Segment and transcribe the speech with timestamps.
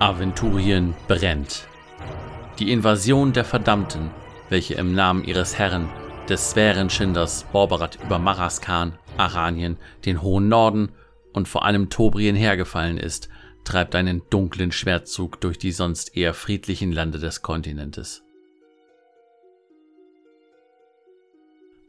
[0.00, 1.68] Aventurien brennt.
[2.58, 4.10] Die Invasion der Verdammten,
[4.48, 5.90] welche im Namen ihres Herren,
[6.26, 10.92] des Sphärenschinders Borberat über Maraskan, Aranien, den hohen Norden
[11.34, 13.28] und vor allem Tobrien hergefallen ist,
[13.64, 18.22] treibt einen dunklen Schwertzug durch die sonst eher friedlichen Lande des Kontinentes.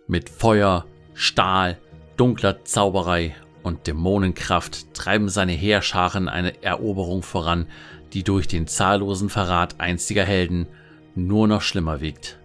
[0.07, 1.79] Mit Feuer, Stahl,
[2.17, 7.67] dunkler Zauberei und Dämonenkraft treiben seine Heerscharen eine Eroberung voran,
[8.13, 10.67] die durch den zahllosen Verrat einstiger Helden
[11.15, 12.39] nur noch schlimmer wiegt.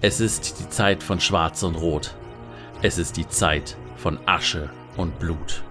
[0.00, 2.14] Es ist die Zeit von Schwarz und Rot.
[2.82, 5.62] Es ist die Zeit von Asche und Blut.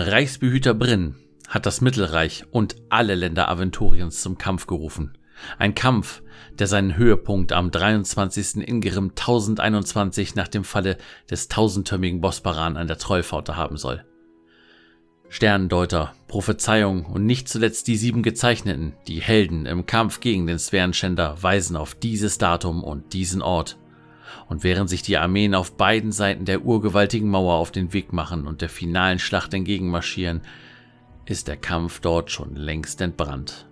[0.00, 1.16] Reichsbehüter Brinn
[1.48, 5.18] hat das Mittelreich und alle Länder Aventuriens zum Kampf gerufen.
[5.58, 8.58] Ein Kampf, der seinen Höhepunkt am 23.
[8.58, 14.04] Ingerim 1021 nach dem Falle des tausendtürmigen Bosbaran an der Trollpforte haben soll.
[15.30, 21.42] Sternendeuter, Prophezeiung und nicht zuletzt die sieben Gezeichneten, die Helden im Kampf gegen den Sphärenschänder,
[21.42, 23.78] weisen auf dieses Datum und diesen Ort.
[24.48, 28.46] Und während sich die Armeen auf beiden Seiten der urgewaltigen Mauer auf den Weg machen
[28.46, 30.40] und der finalen Schlacht entgegenmarschieren,
[31.26, 33.67] ist der Kampf dort schon längst entbrannt.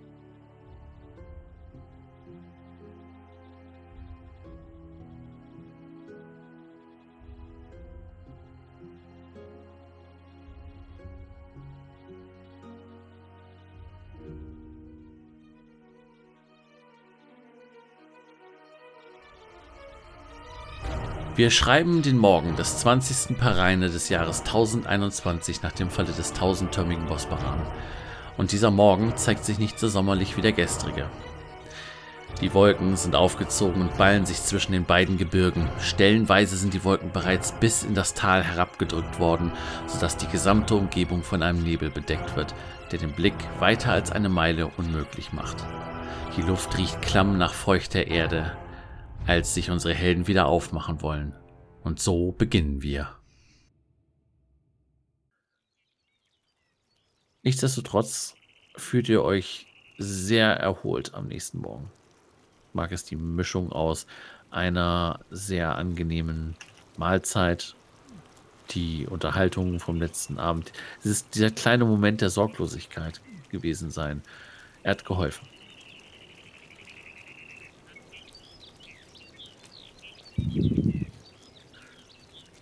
[21.37, 23.37] Wir schreiben den Morgen des 20.
[23.37, 27.61] Pareine des Jahres 1021 nach dem Falle des tausendtürmigen Bosbaran.
[28.37, 31.05] Und dieser Morgen zeigt sich nicht so sommerlich wie der gestrige.
[32.41, 35.69] Die Wolken sind aufgezogen und ballen sich zwischen den beiden Gebirgen.
[35.79, 39.51] Stellenweise sind die Wolken bereits bis in das Tal herabgedrückt worden,
[39.85, 42.55] sodass die gesamte Umgebung von einem Nebel bedeckt wird,
[42.91, 45.57] der den Blick weiter als eine Meile unmöglich macht.
[46.35, 48.53] Die Luft riecht klamm nach feuchter Erde,
[49.27, 51.35] als sich unsere Helden wieder aufmachen wollen.
[51.83, 53.13] Und so beginnen wir.
[57.43, 58.35] Nichtsdestotrotz
[58.75, 59.67] fühlt ihr euch
[59.97, 61.91] sehr erholt am nächsten Morgen.
[62.73, 64.07] Mag es die Mischung aus
[64.49, 66.55] einer sehr angenehmen
[66.97, 67.75] Mahlzeit,
[68.71, 70.71] die Unterhaltung vom letzten Abend.
[70.99, 74.21] Es ist dieser kleine Moment der Sorglosigkeit gewesen sein.
[74.83, 75.47] Er hat geholfen.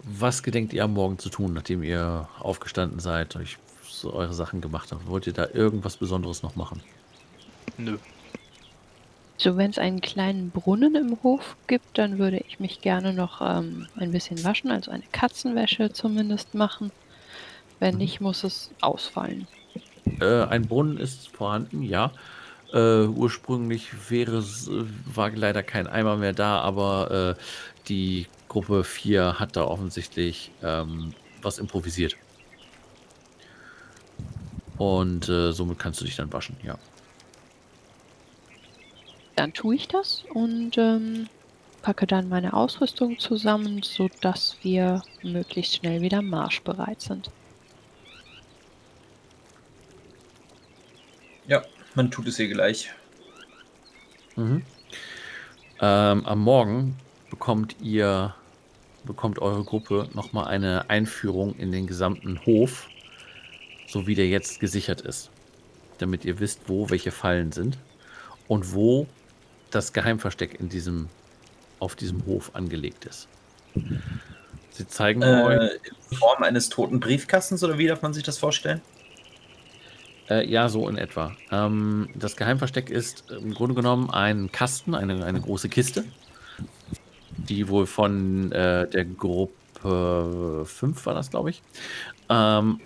[0.03, 4.61] Was gedenkt ihr am Morgen zu tun, nachdem ihr aufgestanden seid, euch so eure Sachen
[4.61, 5.07] gemacht habt?
[5.07, 6.81] Wollt ihr da irgendwas Besonderes noch machen?
[7.77, 7.97] Nö.
[9.37, 13.41] So, wenn es einen kleinen Brunnen im Hof gibt, dann würde ich mich gerne noch
[13.41, 16.91] ähm, ein bisschen waschen, also eine Katzenwäsche zumindest machen.
[17.79, 17.99] Wenn mhm.
[17.99, 19.47] nicht, muss es ausfallen.
[20.21, 22.11] Äh, ein Brunnen ist vorhanden, ja.
[22.73, 24.43] Äh, ursprünglich wäre,
[25.05, 27.41] war leider kein Eimer mehr da, aber äh,
[27.87, 32.17] die Gruppe 4 hat da offensichtlich ähm, was improvisiert.
[34.77, 36.77] Und äh, somit kannst du dich dann waschen, ja.
[39.35, 41.27] Dann tue ich das und ähm,
[41.81, 47.29] packe dann meine Ausrüstung zusammen, sodass wir möglichst schnell wieder marschbereit sind.
[51.47, 51.61] Ja,
[51.95, 52.91] man tut es hier gleich.
[54.35, 54.63] Mhm.
[55.81, 56.95] Ähm, am Morgen
[57.29, 58.33] bekommt ihr,
[59.03, 62.87] bekommt eure Gruppe nochmal eine Einführung in den gesamten Hof,
[63.87, 65.31] so wie der jetzt gesichert ist.
[65.97, 67.77] Damit ihr wisst, wo welche Fallen sind
[68.47, 69.07] und wo
[69.71, 71.09] das Geheimversteck in diesem,
[71.79, 73.27] auf diesem Hof angelegt ist.
[74.71, 75.71] Sie zeigen äh, euch.
[76.11, 78.81] In Form eines toten Briefkastens oder wie darf man sich das vorstellen?
[80.29, 81.35] Äh, ja, so in etwa.
[81.51, 86.03] Ähm, das Geheimversteck ist im Grunde genommen ein Kasten, eine, eine große Kiste,
[87.37, 89.53] die wohl von äh, der Gruppe
[90.65, 91.61] 5 war das, glaube ich,
[92.29, 92.79] ähm,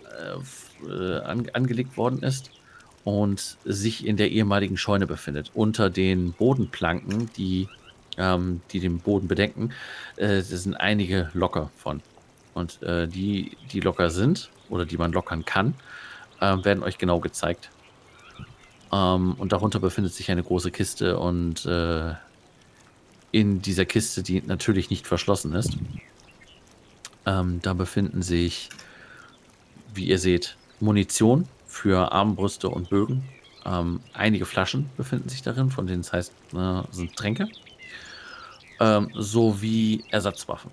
[0.86, 2.52] äh, an, angelegt worden ist
[3.06, 5.52] und sich in der ehemaligen Scheune befindet.
[5.54, 7.70] Unter den Bodenplanken, die,
[8.18, 9.72] ähm, die den Boden bedecken,
[10.18, 12.02] äh, sind einige locker von.
[12.54, 15.76] Und äh, die, die locker sind oder die man lockern kann,
[16.40, 17.70] äh, werden euch genau gezeigt.
[18.92, 22.14] Ähm, und darunter befindet sich eine große Kiste und äh,
[23.32, 25.78] in dieser Kiste, die natürlich nicht verschlossen ist.
[27.26, 28.70] Ähm, da befinden sich,
[29.94, 33.24] wie ihr seht, Munition für Armbrüste und Bögen.
[33.66, 37.48] Ähm, einige Flaschen befinden sich darin, von denen es heißt, äh, sind Tränke.
[38.80, 40.72] Ähm, sowie Ersatzwaffen.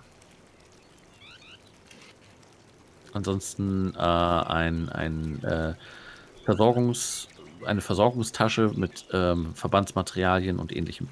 [3.16, 5.72] Ansonsten äh, ein, ein äh,
[6.44, 7.28] Versorgungs,
[7.64, 11.08] eine Versorgungstasche mit ähm, Verbandsmaterialien und ähnlichem.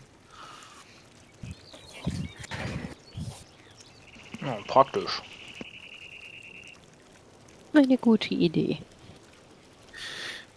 [4.42, 5.22] Ja, praktisch.
[7.72, 8.80] Eine gute Idee.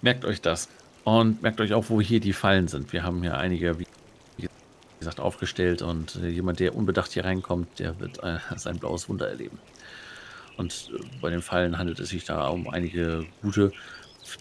[0.01, 0.67] Merkt euch das.
[1.05, 2.91] Und merkt euch auch, wo hier die Fallen sind.
[2.91, 3.87] Wir haben hier einige, wie
[4.99, 9.57] gesagt, aufgestellt und jemand, der unbedacht hier reinkommt, der wird äh, sein blaues Wunder erleben.
[10.57, 13.71] Und bei den Fallen handelt es sich da um einige gute.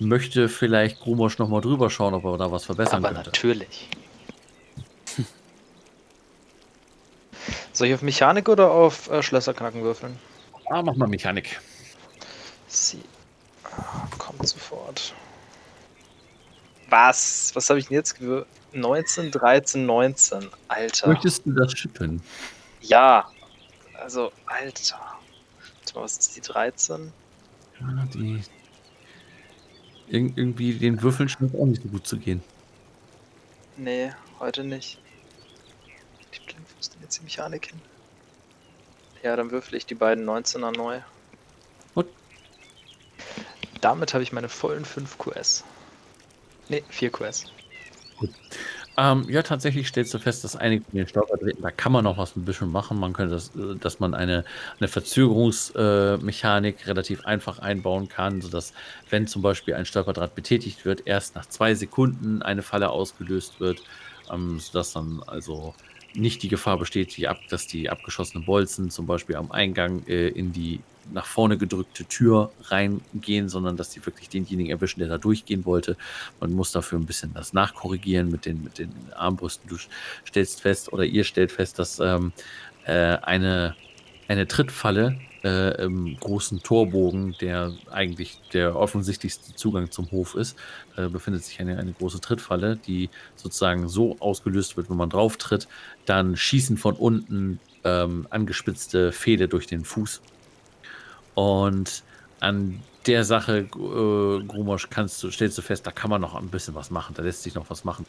[0.01, 3.31] Möchte vielleicht Grumosch nochmal drüber schauen, ob er da was verbessern Aber könnte.
[3.31, 3.89] natürlich.
[7.73, 10.19] Soll ich auf Mechanik oder auf äh, Schlösserknacken würfeln?
[10.71, 11.61] Ah, mach mal Mechanik.
[12.67, 13.03] Sie
[13.65, 15.15] ah, kommt sofort.
[16.89, 17.53] Was?
[17.55, 18.49] Was habe ich denn jetzt gewürfelt?
[18.73, 20.51] 19, 13, 19.
[20.69, 21.09] Alter.
[21.09, 22.23] Möchtest du das schippen?
[22.83, 23.29] Ja.
[23.95, 25.16] Also, Alter.
[25.96, 27.12] Was ist die 13?
[27.81, 28.43] Ja, die.
[30.08, 32.43] Ir irgendwie den Würfeln scheint auch nicht so gut zu gehen.
[33.76, 35.00] Nee, heute nicht.
[36.34, 37.81] Die Blindfuß denn jetzt die Mechanik hin?
[39.22, 41.00] Ja, dann würfel ich die beiden 19er neu.
[41.94, 42.06] Gut.
[43.81, 45.64] Damit habe ich meine vollen 5 QS.
[46.69, 47.46] Nee, 4 QS.
[48.98, 52.16] Ähm, ja, tatsächlich stellst du fest, dass einige von den Stolperdrähten, da kann man noch
[52.16, 52.98] was ein bisschen machen.
[52.98, 54.44] Man könnte das, äh, dass man eine,
[54.78, 58.72] eine Verzögerungsmechanik äh, relativ einfach einbauen kann, sodass,
[59.10, 63.82] wenn zum Beispiel ein Stolperdraht betätigt wird, erst nach zwei Sekunden eine Falle ausgelöst wird,
[64.32, 65.75] ähm, sodass dann also
[66.14, 70.28] nicht die Gefahr besteht, die ab, dass die abgeschossenen Bolzen zum Beispiel am Eingang äh,
[70.28, 70.81] in die
[71.12, 75.97] nach vorne gedrückte Tür reingehen, sondern dass die wirklich denjenigen erwischen, der da durchgehen wollte.
[76.41, 79.69] Man muss dafür ein bisschen das nachkorrigieren mit den, mit den Armbrüsten.
[79.69, 79.76] Du
[80.26, 82.32] stellst fest oder ihr stellt fest, dass ähm,
[82.85, 83.75] äh, eine,
[84.29, 90.56] eine Trittfalle äh, im großen Torbogen, der eigentlich der offensichtlichste Zugang zum Hof ist,
[90.97, 95.37] äh, befindet sich eine, eine große Trittfalle, die sozusagen so ausgelöst wird, wenn man drauf
[95.37, 95.69] tritt,
[96.05, 100.20] dann schießen von unten ähm, angespitzte Pfähle durch den Fuß.
[101.37, 102.03] Und
[102.41, 103.67] an der Sache, äh,
[104.47, 107.23] Grumosch, kannst du, stellst du fest, da kann man noch ein bisschen was machen, da
[107.23, 108.06] lässt sich noch was machen,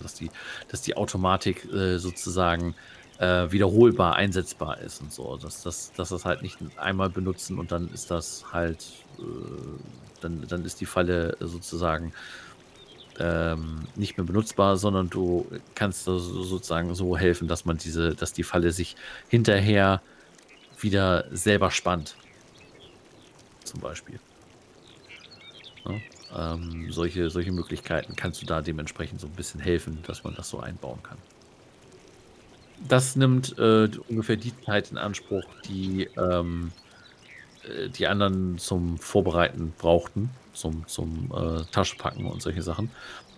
[0.00, 0.30] dass die,
[0.68, 2.74] dass die Automatik äh, sozusagen
[3.18, 5.36] äh, wiederholbar einsetzbar ist und so.
[5.36, 8.86] Dass, dass, dass das halt nicht einmal benutzen und dann ist das halt,
[9.18, 9.22] äh,
[10.22, 12.14] dann, dann ist die Falle sozusagen
[13.18, 18.32] ähm, nicht mehr benutzbar, sondern du kannst so, sozusagen so helfen, dass man diese, dass
[18.32, 18.96] die Falle sich
[19.28, 20.00] hinterher
[20.80, 22.16] wieder selber spannt.
[23.70, 24.18] Zum Beispiel.
[25.84, 30.34] Ja, ähm, solche, solche Möglichkeiten kannst du da dementsprechend so ein bisschen helfen, dass man
[30.34, 31.18] das so einbauen kann.
[32.88, 36.72] Das nimmt äh, ungefähr die Zeit in Anspruch, die ähm,
[37.62, 42.90] äh, die anderen zum Vorbereiten brauchten, zum, zum äh, Taschenpacken und solche Sachen.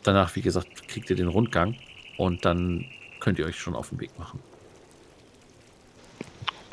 [0.03, 1.77] Danach, wie gesagt, kriegt ihr den Rundgang
[2.17, 2.87] und dann
[3.21, 4.41] könnt ihr euch schon auf den Weg machen.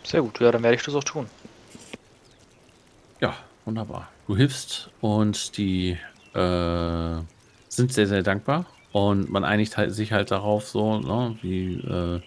[0.05, 1.29] Sehr gut, ja, dann werde ich das auch tun.
[3.19, 3.35] Ja,
[3.65, 4.09] wunderbar.
[4.27, 5.97] Du hilfst und die
[6.33, 7.19] äh,
[7.67, 8.65] sind sehr, sehr dankbar.
[8.91, 12.21] Und man einigt halt, sich halt darauf so, ne, wie äh,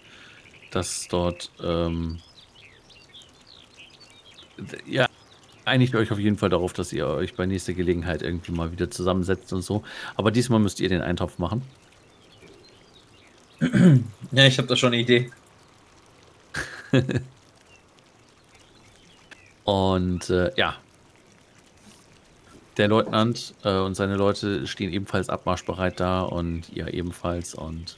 [0.71, 2.19] dass dort ähm,
[4.85, 5.07] ja,
[5.65, 8.89] einigt euch auf jeden Fall darauf, dass ihr euch bei nächster Gelegenheit irgendwie mal wieder
[8.89, 9.83] zusammensetzt und so.
[10.15, 11.61] Aber diesmal müsst ihr den Eintopf machen.
[14.31, 15.31] Ja, ich habe da schon eine Idee.
[19.63, 20.75] Und äh, ja,
[22.77, 27.53] der Leutnant äh, und seine Leute stehen ebenfalls abmarschbereit da und ihr ebenfalls.
[27.53, 27.97] Und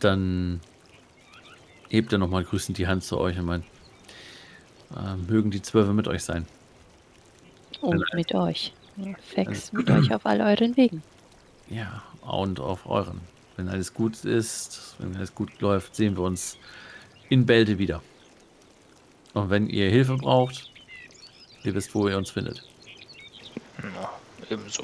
[0.00, 0.60] dann
[1.88, 3.64] hebt er nochmal grüßend die Hand zu euch und meint,
[4.96, 6.46] äh, mögen die Zwölfe mit euch sein.
[7.80, 8.72] Und mit euch.
[9.20, 11.02] Fex mit euch auf all euren Wegen.
[11.68, 13.20] Ja, und auf euren.
[13.56, 16.58] Wenn alles gut ist, wenn alles gut läuft, sehen wir uns
[17.28, 18.02] in Bälde wieder.
[19.32, 20.70] Und wenn ihr Hilfe braucht,
[21.64, 22.64] ihr wisst, wo ihr uns findet.
[23.84, 24.10] Ja,
[24.50, 24.82] ebenso.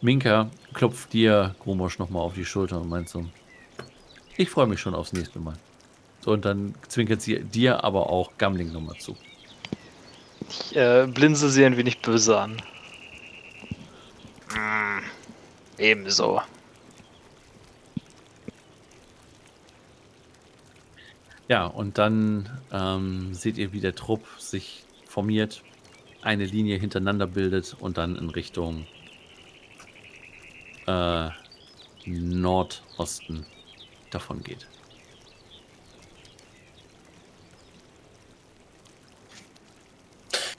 [0.00, 3.26] Minka klopft dir Gromosch nochmal auf die Schulter und meint so,
[4.36, 5.56] ich freue mich schon aufs nächste Mal.
[6.20, 9.16] So, und dann zwinkert sie dir aber auch Gamling nochmal zu.
[10.48, 12.56] Ich äh, blinze sie ein wenig böse an.
[14.54, 15.00] Mm,
[15.78, 16.40] ebenso.
[21.48, 25.62] Ja, und dann ähm, seht ihr, wie der Trupp sich formiert
[26.22, 28.86] eine Linie hintereinander bildet und dann in Richtung
[30.86, 31.28] äh,
[32.06, 33.46] Nordosten
[34.10, 34.66] davon geht.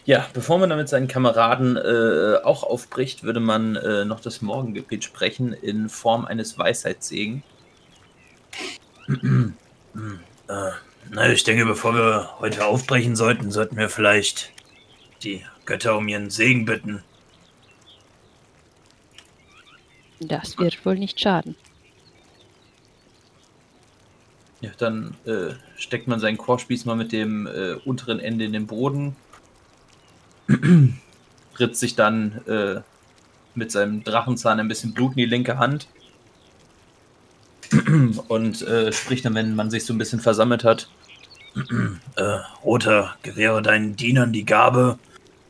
[0.04, 4.42] Ja, bevor man dann mit seinen Kameraden äh, auch aufbricht, würde man äh, noch das
[4.42, 7.44] Morgengebet sprechen in Form eines Weisheitssegen.
[9.08, 10.72] Äh,
[11.12, 14.52] na, ich denke, bevor wir heute aufbrechen sollten, sollten wir vielleicht
[15.24, 17.04] die Götter um ihren Segen bitten.
[20.20, 21.56] Das wird wohl nicht schaden.
[24.62, 28.68] Ja, dann äh, steckt man seinen Chorspieß mal mit dem äh, unteren Ende in den
[28.68, 29.16] Boden,
[31.60, 32.82] ritzt sich dann äh,
[33.56, 35.88] mit seinem Drachenzahn ein bisschen Blut in die linke Hand
[38.28, 40.90] und äh, spricht dann, wenn man sich so ein bisschen versammelt hat.
[42.16, 45.00] Äh, Roter, gewähre deinen Dienern die Gabe,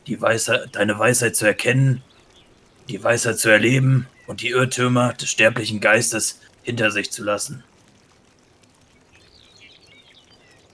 [0.06, 2.02] die Weisheit, deine Weisheit zu erkennen,
[2.88, 7.64] die Weisheit zu erleben und die Irrtümer des sterblichen Geistes hinter sich zu lassen.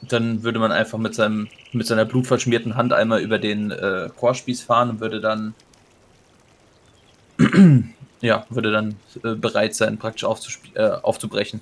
[0.02, 4.62] Dann würde man einfach mit, seinem, mit seiner blutverschmierten Hand einmal über den äh, Chorspieß
[4.62, 5.54] fahren und würde dann
[8.20, 10.25] ja, würde dann äh, bereit sein, praktisch
[10.75, 11.61] äh, aufzubrechen.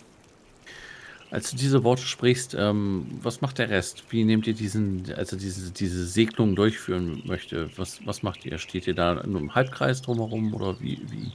[1.31, 4.05] Als du diese Worte sprichst, ähm, was macht der Rest?
[4.11, 7.69] Wie nehmt ihr diesen, also diese, diese Segnung durchführen möchte?
[7.77, 8.59] Was, was macht ihr?
[8.59, 11.01] Steht ihr da in einem Halbkreis drumherum oder wie?
[11.11, 11.33] Wie,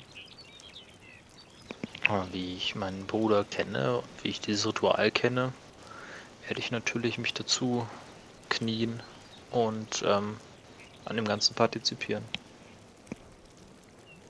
[2.32, 5.52] wie ich meinen Bruder kenne und wie ich dieses Ritual kenne,
[6.48, 7.86] werde ich natürlich mich dazu
[8.50, 9.02] knien
[9.52, 10.38] und ähm,
[11.06, 12.24] an dem Ganzen partizipieren.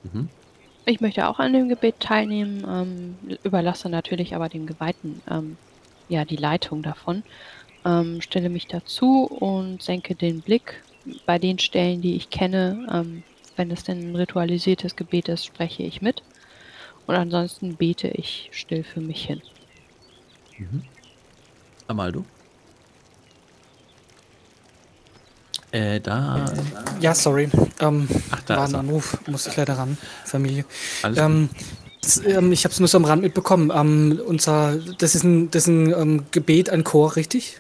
[0.04, 0.30] Mhm.
[0.86, 5.58] Ich möchte auch an dem Gebet teilnehmen, ähm, überlasse natürlich aber dem Geweihten ähm,
[6.10, 7.24] ja die Leitung davon.
[7.86, 10.84] Ähm, stelle mich dazu und senke den Blick
[11.26, 12.88] bei den Stellen, die ich kenne.
[12.92, 13.24] Ähm,
[13.56, 16.24] wenn es denn ein ritualisiertes Gebet ist, spreche ich mit.
[17.06, 19.42] Und ansonsten bete ich still für mich hin.
[20.58, 20.84] Mhm.
[21.88, 22.26] Amaldo?
[25.72, 26.46] Äh, da.
[27.00, 27.50] Ja, sorry.
[27.80, 29.98] Ähm, Ach, da war ein Anruf, musste ich leider ran.
[30.26, 30.66] Familie.
[31.02, 31.50] Alles ähm,
[32.02, 33.72] das, ähm, ich habe es nur so am Rand mitbekommen.
[33.74, 37.60] Ähm, unser, das ist ein, das ist ein ähm, Gebet, ein Chor, richtig?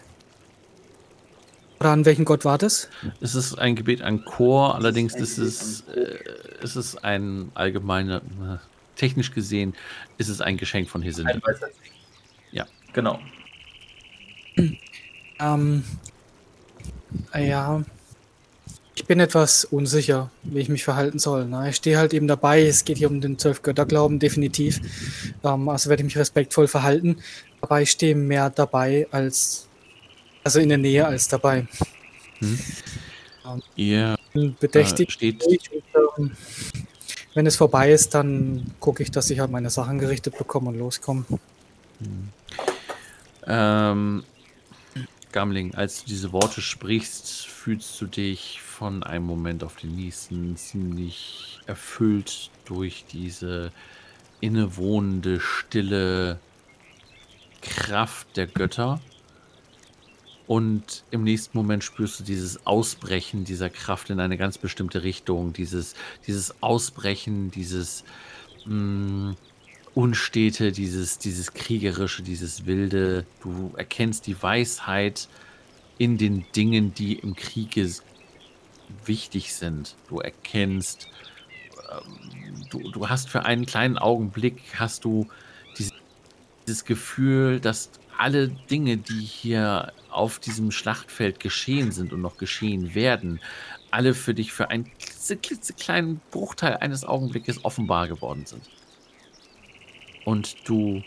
[1.80, 2.89] Oder an welchen Gott war das?
[3.22, 8.58] Es ist ein Gebet an Chor, allerdings ist es, äh, ist es ein allgemeiner, äh,
[8.96, 9.74] technisch gesehen,
[10.18, 11.41] ist es ein Geschenk von Hesinde.
[12.51, 13.20] Ja, genau.
[15.39, 15.84] Ähm,
[17.34, 17.84] ja,
[19.01, 21.46] ich bin etwas unsicher, wie ich mich verhalten soll.
[21.46, 21.70] Ne?
[21.70, 24.79] Ich stehe halt eben dabei, es geht hier um den Zwölfgötterglauben, definitiv.
[25.43, 27.17] Ähm, also werde ich mich respektvoll verhalten.
[27.62, 29.67] Aber ich stehe mehr dabei als,
[30.43, 31.67] also in der Nähe als dabei.
[32.38, 32.60] Hm.
[33.43, 34.17] Ähm, Ihr
[34.60, 35.43] bedächtig äh, steht.
[35.48, 35.84] Und,
[36.20, 36.31] ähm,
[37.34, 40.77] wenn es vorbei ist, dann gucke ich, dass ich halt meine Sachen gerichtet bekomme und
[40.77, 41.25] loskomme.
[41.27, 42.29] Hm.
[43.48, 44.24] Ähm,
[45.31, 50.58] Gamling, als du diese Worte sprichst, fühlst du dich von einem Moment auf den nächsten
[50.58, 53.72] ziemlich erfüllt durch diese
[54.40, 56.40] innewohnende, stille
[57.62, 59.00] Kraft der Götter.
[60.48, 65.54] Und im nächsten Moment spürst du dieses Ausbrechen dieser Kraft in eine ganz bestimmte Richtung,
[65.54, 65.94] dieses,
[66.26, 68.04] dieses Ausbrechen, dieses
[68.66, 69.36] mh, mm,
[69.94, 73.28] Unstete, dieses, dieses Kriegerische, dieses Wilde.
[73.44, 75.28] Du erkennst die Weisheit
[76.00, 77.88] in den Dingen, die im Kriege
[79.05, 79.95] wichtig sind.
[80.10, 81.07] Du erkennst,
[81.91, 85.27] ähm, du, du hast für einen kleinen Augenblick, hast du
[85.77, 85.93] dieses,
[86.67, 92.93] dieses Gefühl, dass alle Dinge, die hier auf diesem Schlachtfeld geschehen sind und noch geschehen
[92.93, 93.39] werden,
[93.89, 98.69] alle für dich für einen klitzekleinen Bruchteil eines Augenblickes offenbar geworden sind.
[100.24, 101.01] Und du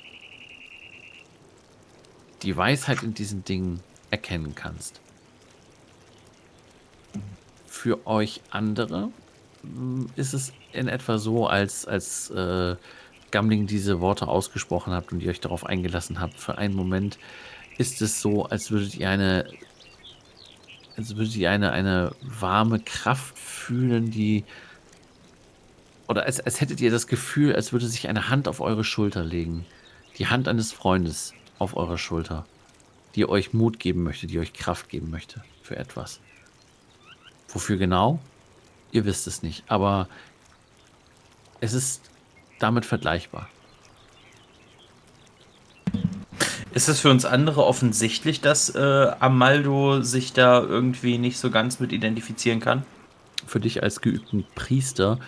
[2.43, 5.01] die Weisheit in diesen Dingen erkennen kannst
[7.85, 9.11] für euch andere
[9.61, 12.77] hm, ist es in etwa so, als, als äh,
[13.31, 16.41] Gamling diese Worte ausgesprochen habt und ihr euch darauf eingelassen habt.
[16.41, 17.19] Für einen Moment
[17.77, 19.45] ist es so, als würdet ihr eine,
[20.97, 24.47] als würdet ihr eine, eine warme Kraft fühlen, die
[26.09, 29.23] oder als, als hättet ihr das Gefühl, als würde sich eine Hand auf eure Schulter
[29.23, 29.67] legen.
[30.17, 32.47] Die Hand eines Freundes auf eurer Schulter,
[33.15, 36.21] die euch Mut geben möchte, die euch Kraft geben möchte für etwas.
[37.55, 38.19] Wofür genau?
[38.93, 40.09] Ihr wisst es nicht, aber
[41.61, 42.11] es ist
[42.59, 43.49] damit vergleichbar.
[46.73, 51.79] Ist es für uns andere offensichtlich, dass äh, Amaldo sich da irgendwie nicht so ganz
[51.79, 52.85] mit identifizieren kann?
[53.47, 55.21] Für dich als geübten Priester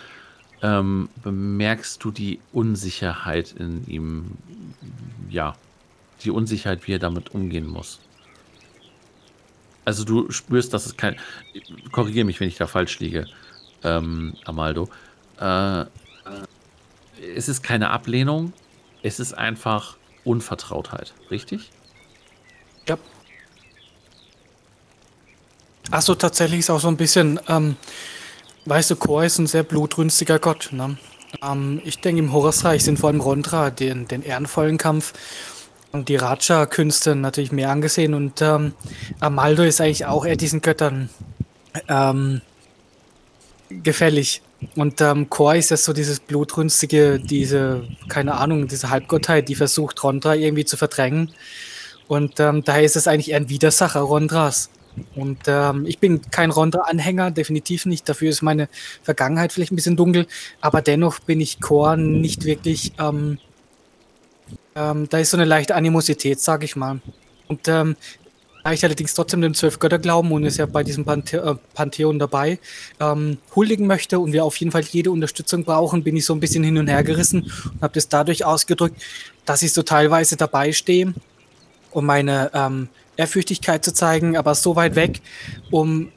[0.61, 4.31] ähm, bemerkst du die Unsicherheit in ihm,
[5.29, 5.55] ja,
[6.23, 7.99] die Unsicherheit, wie er damit umgehen muss.
[9.87, 11.15] Also du spürst, dass es kein,
[11.93, 13.25] korrigiere mich, wenn ich da falsch liege,
[13.85, 14.89] ähm, Amaldo.
[15.39, 15.85] Äh,
[17.33, 18.51] es ist keine Ablehnung,
[19.01, 21.71] es ist einfach Unvertrautheit, richtig?
[22.89, 22.97] Ja.
[25.89, 27.77] Achso, tatsächlich ist auch so ein bisschen, ähm,
[28.65, 30.67] weißt du, Kor ist ein sehr blutrünstiger Gott.
[30.73, 30.97] Ne?
[31.41, 35.13] Ähm, ich denke, im Horusreich sind vor allem Rondra den, den ehrenvollen Kampf
[35.93, 38.13] die Raja-Künste natürlich mehr angesehen.
[38.13, 38.73] Und ähm,
[39.19, 41.09] Amaldo ist eigentlich auch eher diesen Göttern
[41.87, 42.41] ähm,
[43.69, 44.41] gefällig.
[44.75, 50.03] Und ähm, Kor ist ja so dieses blutrünstige, diese, keine Ahnung, diese Halbgottheit, die versucht,
[50.03, 51.31] Rondra irgendwie zu verdrängen.
[52.07, 54.69] Und ähm, daher ist es eigentlich eher ein Widersacher Rondras.
[55.15, 58.09] Und ähm, ich bin kein Rondra-Anhänger, definitiv nicht.
[58.09, 58.67] Dafür ist meine
[59.03, 60.25] Vergangenheit vielleicht ein bisschen dunkel.
[60.59, 62.93] Aber dennoch bin ich Chor nicht wirklich.
[62.99, 63.37] Ähm,
[64.75, 66.99] ähm, da ist so eine leichte Animosität, sage ich mal.
[67.47, 67.95] Und ähm,
[68.67, 72.59] da ich allerdings trotzdem dem Zwölf-Götter-Glauben und ist ja bei diesem Panthe äh, Pantheon dabei,
[72.99, 76.41] ähm, huldigen möchte und wir auf jeden Fall jede Unterstützung brauchen, bin ich so ein
[76.41, 79.01] bisschen hin und her gerissen und habe das dadurch ausgedrückt,
[79.45, 81.13] dass ich so teilweise dabei stehe,
[81.91, 85.21] um meine ähm, Ehrfürchtigkeit zu zeigen, aber so weit weg,
[85.71, 86.11] um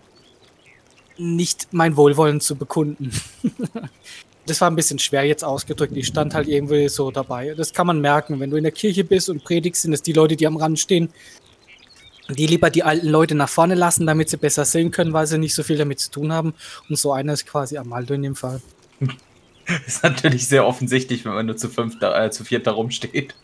[1.16, 3.12] nicht mein Wohlwollen zu bekunden.
[4.50, 5.96] das war ein bisschen schwer jetzt ausgedrückt.
[5.96, 7.54] Ich stand halt irgendwie so dabei.
[7.54, 10.12] Das kann man merken, wenn du in der Kirche bist und predigst, sind es die
[10.12, 11.10] Leute, die am Rand stehen,
[12.28, 15.38] die lieber die alten Leute nach vorne lassen, damit sie besser sehen können, weil sie
[15.38, 16.54] nicht so viel damit zu tun haben.
[16.88, 18.60] Und so einer ist quasi Amaldo in dem Fall.
[19.86, 23.36] ist natürlich sehr offensichtlich, wenn man nur zu fünf, äh, zu viert da rumsteht.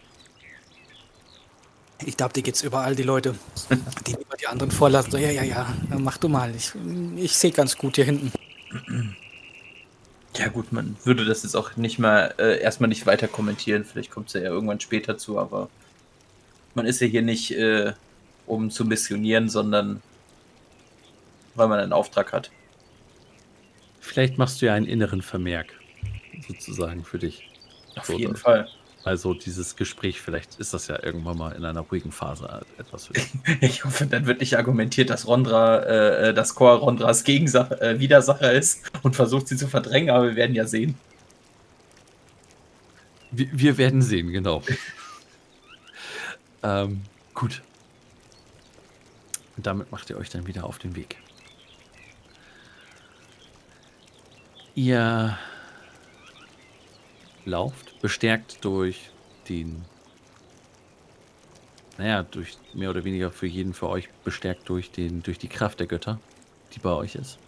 [2.05, 3.37] Ich glaube, die geht's überall, die Leute,
[4.07, 5.12] die lieber die anderen vorlassen.
[5.12, 6.53] So, ja, ja, ja, mach du mal.
[6.55, 6.73] Ich,
[7.16, 8.33] ich sehe ganz gut hier hinten.
[10.38, 13.85] Ja gut, man würde das jetzt auch nicht mal äh, erstmal nicht weiter kommentieren.
[13.85, 15.68] Vielleicht kommt es ja irgendwann später zu, aber
[16.75, 17.92] man ist ja hier nicht äh,
[18.46, 20.03] um zu missionieren, sondern
[21.55, 22.51] weil man einen Auftrag hat.
[24.01, 25.75] Vielleicht machst du ja einen inneren Vermerk,
[26.46, 27.49] sozusagen für dich.
[27.96, 28.68] Auf jeden Fall.
[29.07, 33.12] Also dieses Gespräch, vielleicht ist das ja irgendwann mal in einer ruhigen Phase etwas für
[33.12, 33.29] dich.
[33.61, 38.51] Ich hoffe, dann wird nicht argumentiert, dass Rondra, äh, das Chor Rondras Gegensache, äh, Widersacher
[38.51, 40.97] ist und versucht sie zu verdrängen, aber wir werden ja sehen.
[43.31, 44.64] Wir, wir werden sehen, genau.
[46.64, 47.62] ähm, gut.
[49.57, 51.16] Und damit macht ihr euch dann wieder auf den Weg.
[54.75, 55.38] Ihr
[57.45, 59.11] lauft, bestärkt durch
[59.48, 59.85] den,
[61.98, 65.80] naja, durch mehr oder weniger für jeden für euch bestärkt durch den, durch die Kraft
[65.80, 66.20] der Götter,
[66.74, 67.38] die bei euch ist,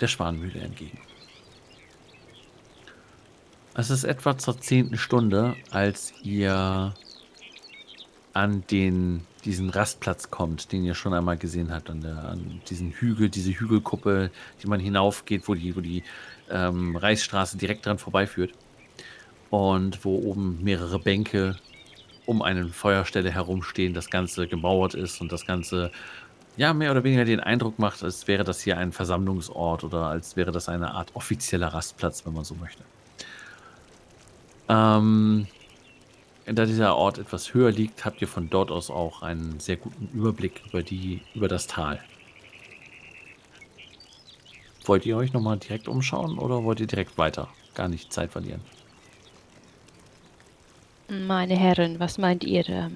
[0.00, 0.98] der Schwanmühle entgegen.
[3.74, 6.94] Es ist etwa zur zehnten Stunde, als ihr
[8.32, 12.92] an den diesen Rastplatz kommt, den ihr schon einmal gesehen habt, an, der, an diesen
[12.92, 14.30] Hügel, diese Hügelkuppe,
[14.62, 16.02] die man hinaufgeht, wo die, wo die
[16.50, 18.52] ähm, Reichsstraße direkt dran vorbeiführt.
[19.50, 21.56] Und wo oben mehrere Bänke
[22.26, 25.90] um eine Feuerstelle herumstehen, das Ganze gemauert ist und das Ganze
[26.56, 30.36] ja mehr oder weniger den Eindruck macht, als wäre das hier ein Versammlungsort oder als
[30.36, 32.84] wäre das eine Art offizieller Rastplatz, wenn man so möchte.
[34.68, 35.46] Ähm,
[36.46, 40.08] da dieser Ort etwas höher liegt, habt ihr von dort aus auch einen sehr guten
[40.16, 42.00] Überblick über, die, über das Tal.
[44.84, 47.48] Wollt ihr euch nochmal direkt umschauen oder wollt ihr direkt weiter?
[47.74, 48.60] Gar nicht Zeit verlieren.
[51.08, 52.90] Meine Herren, was meint ihr?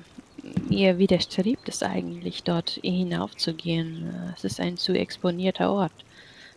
[0.68, 4.14] Ihr widerstrebt es eigentlich, dort hinaufzugehen.
[4.36, 5.92] Es ist ein zu exponierter Ort.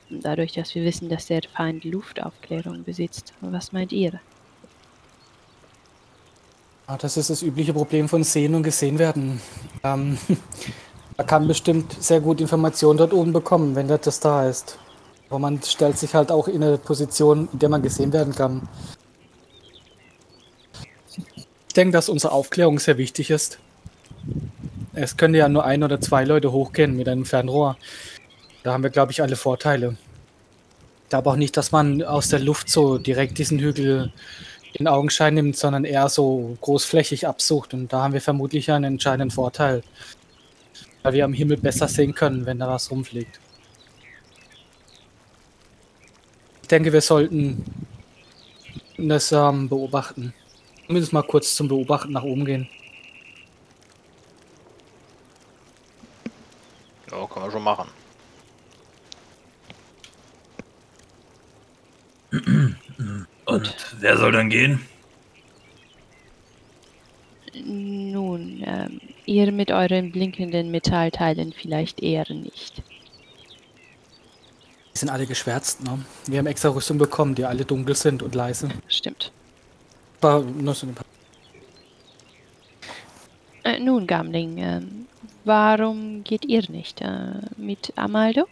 [0.10, 3.34] Dadurch, dass wir wissen, dass der Feind Luftaufklärung besitzt.
[3.42, 4.20] Was meint ihr?
[6.86, 9.42] Ah, das ist das übliche Problem von Sehen und Gesehen werden.
[9.84, 10.18] Ähm,
[11.18, 14.80] man kann bestimmt sehr gut Informationen dort oben bekommen, wenn das da ist.
[15.30, 18.68] Aber man stellt sich halt auch in eine Position, in der man gesehen werden kann.
[21.68, 23.60] Ich denke, dass unsere Aufklärung sehr wichtig ist.
[24.94, 27.78] Es können ja nur ein oder zwei Leute hochgehen mit einem Fernrohr.
[28.63, 29.98] Da haben wir, glaube ich, alle Vorteile.
[31.04, 34.12] Ich glaube auch nicht, dass man aus der Luft so direkt diesen Hügel
[34.74, 37.74] in Augenschein nimmt, sondern eher so großflächig absucht.
[37.74, 39.84] Und da haben wir vermutlich einen entscheidenden Vorteil.
[41.04, 43.40] Weil wir am Himmel besser sehen können, wenn da was rumfliegt.
[46.68, 47.64] Ich denke, wir sollten
[48.98, 50.34] das ähm, beobachten.
[50.86, 52.68] Zumindest mal kurz zum Beobachten nach oben gehen.
[57.10, 57.88] Ja, kann man schon machen.
[63.46, 64.86] Und wer soll dann gehen?
[67.64, 72.84] Nun, ähm, ihr mit euren blinkenden Metallteilen vielleicht eher nicht.
[74.98, 76.04] Die sind alle geschwärzt, ne?
[76.26, 78.68] Wir haben extra Rüstung bekommen, die alle dunkel sind und leise.
[78.88, 79.32] Stimmt.
[80.22, 81.06] Aber nur so ein paar.
[83.64, 85.06] Äh, nun, Gamling, ähm,
[85.46, 88.48] warum geht ihr nicht äh, mit Amaldo?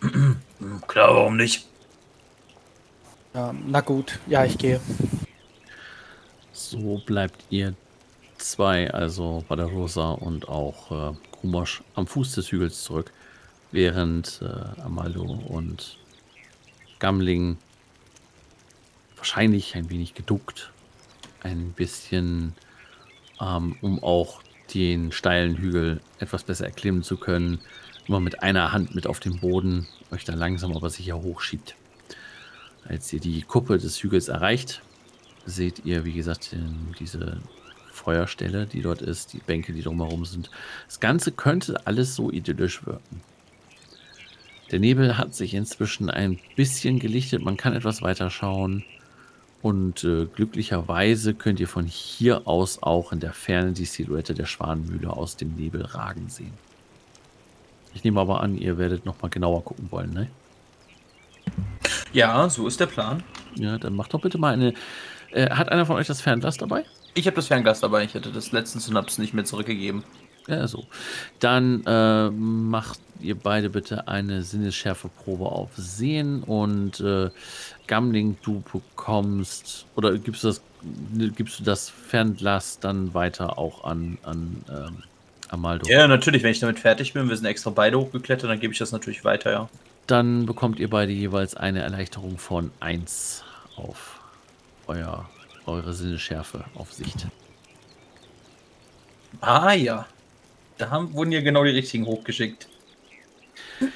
[0.86, 1.66] Klar, warum nicht?
[3.34, 4.80] Ja, na gut, ja, ich gehe.
[6.54, 7.74] So bleibt ihr
[8.38, 13.12] zwei, also Rosa und auch äh, Grumosch, am Fuß des Hügels zurück,
[13.76, 15.98] während äh, Amaldo und
[16.98, 17.58] Gamling
[19.16, 20.72] wahrscheinlich ein wenig geduckt,
[21.42, 22.54] ein bisschen,
[23.38, 24.40] ähm, um auch
[24.72, 27.60] den steilen Hügel etwas besser erklimmen zu können,
[28.08, 31.76] immer mit einer Hand mit auf dem Boden, euch da langsam aber sicher hochschiebt.
[32.88, 34.80] Als ihr die Kuppe des Hügels erreicht,
[35.44, 36.56] seht ihr, wie gesagt,
[36.98, 37.42] diese
[37.92, 40.50] Feuerstelle, die dort ist, die Bänke, die drumherum sind.
[40.86, 43.20] Das Ganze könnte alles so idyllisch wirken.
[44.70, 48.84] Der Nebel hat sich inzwischen ein bisschen gelichtet, man kann etwas weiter schauen.
[49.62, 54.46] Und äh, glücklicherweise könnt ihr von hier aus auch in der Ferne die Silhouette der
[54.46, 56.52] Schwanenmühle aus dem Nebel ragen sehen.
[57.94, 60.28] Ich nehme aber an, ihr werdet nochmal genauer gucken wollen, ne?
[62.12, 63.22] Ja, so ist der Plan.
[63.54, 64.74] Ja, dann macht doch bitte mal eine.
[65.30, 66.84] Äh, hat einer von euch das Fernglas dabei?
[67.14, 68.04] Ich habe das Fernglas dabei.
[68.04, 70.04] Ich hatte das habe es nicht mehr zurückgegeben.
[70.48, 70.84] Ja, so.
[71.40, 77.30] Dann äh, macht ihr beide bitte eine Sinnesschärfeprobe auf Sehen und äh,
[77.86, 80.62] Gamling, du bekommst oder gibst du das,
[81.34, 85.02] gibst du das Fernglas dann weiter auch an, an ähm,
[85.48, 85.88] Amaldo?
[85.88, 88.78] Ja, natürlich, wenn ich damit fertig bin, wir sind extra beide hochgeklettert, dann gebe ich
[88.78, 89.68] das natürlich weiter, ja.
[90.06, 93.42] Dann bekommt ihr beide jeweils eine Erleichterung von 1
[93.76, 94.20] auf
[94.86, 95.28] euer,
[95.66, 97.26] eure Sinnesschärfe auf Sicht.
[99.40, 100.06] Ah ja.
[100.78, 102.68] Da haben, wurden ja genau die richtigen hochgeschickt.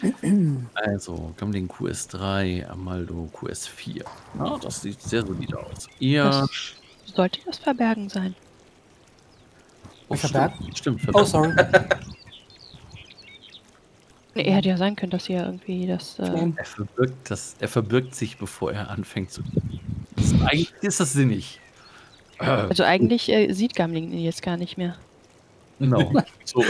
[0.75, 4.05] Also, Gamling QS3, Amaldo QS4.
[4.39, 5.89] Ja, das sieht sehr solide aus.
[5.99, 6.25] Ihr.
[6.25, 6.51] Das
[7.15, 8.35] sollte das Verbergen sein.
[10.09, 10.57] Oh, Verbergen?
[10.77, 11.57] Stimmt, stimmt Oh, verbergen.
[11.77, 11.95] sorry.
[14.35, 16.19] Nee, Er hätte ja sein können, dass ihr irgendwie das.
[16.21, 19.43] Äh, Er verbirgt, das, er verbirgt sich, bevor er anfängt zu.
[20.15, 21.59] Das ist, eigentlich ist das sinnig.
[22.39, 24.97] Also eigentlich äh, sieht Gamling ihn jetzt gar nicht mehr.
[25.81, 26.13] Genau.
[26.45, 26.65] So,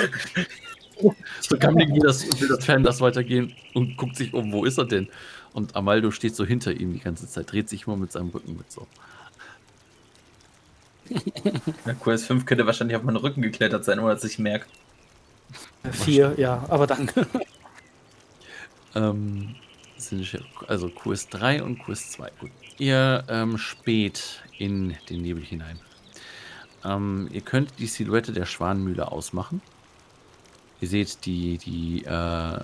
[1.41, 4.85] so Gamling will das, will das Fernglas weitergehen und guckt sich um, wo ist er
[4.85, 5.09] denn?
[5.53, 8.57] Und Amaldo steht so hinter ihm die ganze Zeit, dreht sich immer mit seinem Rücken
[8.57, 8.87] mit so.
[11.09, 14.67] Ja, QS5 könnte wahrscheinlich auf meinen Rücken geklettert sein, ohne dass ich merke.
[15.91, 17.27] Vier, ja, aber danke.
[18.95, 19.57] Ähm,
[20.69, 22.31] also QS3 und QS2.
[22.39, 22.51] Gut.
[22.79, 25.81] Ihr ähm, späht in den Nebel hinein.
[26.85, 29.61] Ähm, ihr könnt die Silhouette der Schwanenmühle ausmachen.
[30.81, 32.59] Ihr seht die, die äh,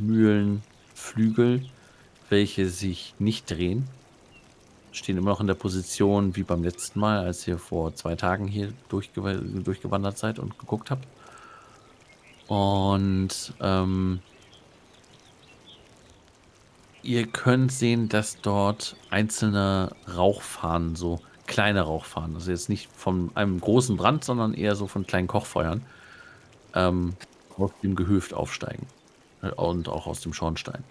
[0.00, 1.64] Mühlenflügel,
[2.28, 3.88] welche sich nicht drehen.
[4.92, 8.46] Stehen immer noch in der Position wie beim letzten Mal, als ihr vor zwei Tagen
[8.46, 9.22] hier durchgew
[9.62, 11.06] durchgewandert seid und geguckt habt.
[12.48, 14.20] Und ähm,
[17.08, 23.60] Ihr könnt sehen, dass dort einzelne Rauchfahnen, so kleine Rauchfahnen, also jetzt nicht von einem
[23.60, 25.82] großen Brand, sondern eher so von kleinen Kochfeuern,
[26.74, 27.14] ähm,
[27.56, 28.86] aus dem Gehöft aufsteigen.
[29.42, 30.84] Äh, Und auch aus dem Schornstein.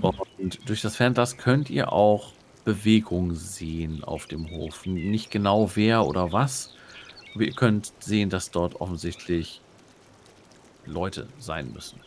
[0.00, 2.32] Und durch das Fernglas könnt ihr auch
[2.64, 4.86] Bewegung sehen auf dem Hof.
[4.86, 6.74] Nicht genau wer oder was,
[7.34, 9.60] aber ihr könnt sehen, dass dort offensichtlich
[10.86, 12.00] Leute sein müssen.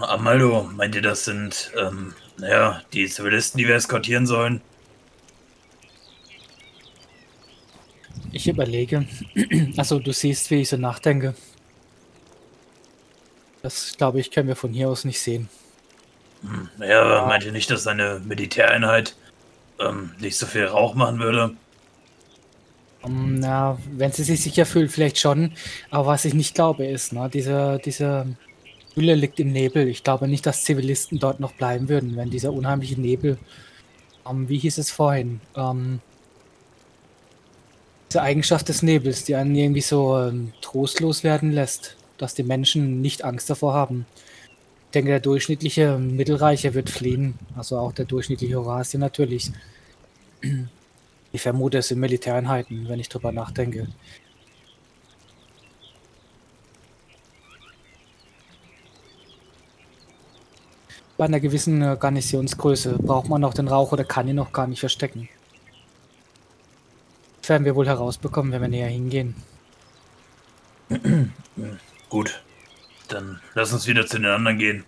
[0.00, 4.60] Amaldo, meint ihr, das sind, ähm, naja, die Zivilisten, die wir eskortieren sollen?
[8.32, 9.06] Ich überlege.
[9.76, 11.34] Also du siehst, wie ich so nachdenke.
[13.62, 15.48] Das, glaube ich, können wir von hier aus nicht sehen.
[16.42, 19.16] Hm, naja, meint ihr nicht, dass eine Militäreinheit
[19.80, 21.54] ähm, nicht so viel Rauch machen würde?
[23.02, 25.52] Um, na, wenn sie sich sicher fühlt, vielleicht schon.
[25.90, 28.26] Aber was ich nicht glaube, ist, ne, diese, diese
[28.94, 29.86] Hülle liegt im Nebel.
[29.88, 33.38] Ich glaube nicht, dass Zivilisten dort noch bleiben würden, wenn dieser unheimliche Nebel,
[34.28, 36.00] ähm, wie hieß es vorhin, ähm,
[38.08, 43.00] diese Eigenschaft des Nebels, die einen irgendwie so ähm, trostlos werden lässt, dass die Menschen
[43.00, 44.06] nicht Angst davor haben.
[44.86, 47.38] Ich denke, der durchschnittliche Mittelreicher wird fliehen.
[47.56, 49.52] Also auch der durchschnittliche Horasier natürlich.
[51.30, 53.88] Ich vermute, es sind Militäreinheiten, wenn ich drüber nachdenke.
[61.18, 64.68] Bei einer gewissen äh, Garnisonsgröße braucht man auch den Rauch oder kann ihn noch gar
[64.68, 65.28] nicht verstecken.
[67.48, 69.34] Werden wir wohl herausbekommen, wenn wir näher hingehen.
[72.10, 72.42] Gut,
[73.08, 74.84] dann lass uns wieder zu den anderen gehen.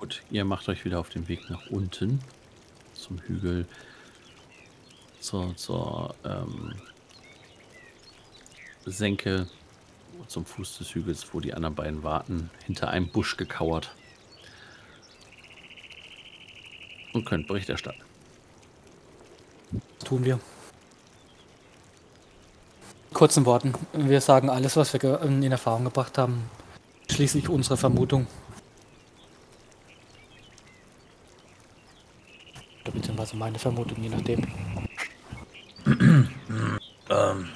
[0.00, 2.20] Gut, ihr macht euch wieder auf den Weg nach unten
[2.94, 3.66] zum Hügel,
[5.20, 6.74] zur, zur ähm,
[8.86, 9.46] Senke,
[10.26, 13.94] zum Fuß des Hügels, wo die anderen beiden warten, hinter einem Busch gekauert.
[17.12, 18.00] Und könnt Bericht erstatten.
[19.98, 20.38] Das tun wir.
[23.12, 23.74] Kurzen Worten.
[23.92, 26.48] Wir sagen alles, was wir ge- in Erfahrung gebracht haben.
[27.10, 28.26] Schließlich unsere Vermutung.
[32.82, 34.46] Oder beziehungsweise meine Vermutung, je nachdem.
[37.10, 37.48] Ähm,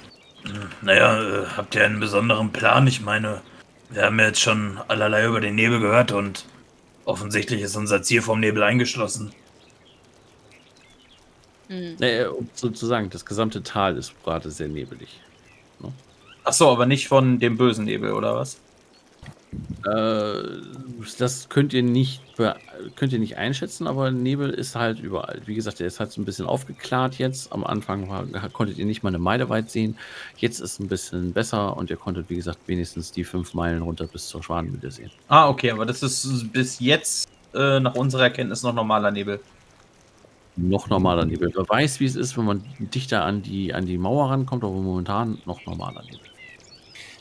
[0.82, 2.86] naja, äh, habt ihr einen besonderen Plan?
[2.86, 3.40] Ich meine,
[3.88, 6.44] wir haben ja jetzt schon allerlei über den Nebel gehört und
[7.06, 9.32] offensichtlich ist unser Ziel vom Nebel eingeschlossen.
[11.68, 11.96] Hm.
[12.00, 15.20] Äh, um sozusagen, das gesamte Tal ist gerade sehr nebelig.
[16.48, 18.60] Ach so, aber nicht von dem bösen Nebel, oder was?
[19.84, 20.42] Äh,
[21.18, 22.22] das könnt ihr nicht
[22.94, 25.40] könnt ihr nicht einschätzen, aber Nebel ist halt überall.
[25.46, 27.52] Wie gesagt, der ist halt so ein bisschen aufgeklärt jetzt.
[27.52, 29.96] Am Anfang war, konntet ihr nicht mal eine Meile weit sehen.
[30.36, 33.82] Jetzt ist es ein bisschen besser und ihr konntet, wie gesagt, wenigstens die fünf Meilen
[33.82, 35.10] runter bis zur Schwanenmühle sehen.
[35.28, 39.40] Ah, okay, aber das ist bis jetzt äh, nach unserer Erkenntnis noch normaler Nebel.
[40.56, 41.50] Noch normaler Nebel.
[41.54, 44.72] Wer weiß, wie es ist, wenn man dichter an die, an die Mauer rankommt, aber
[44.72, 46.20] momentan noch normaler Nebel.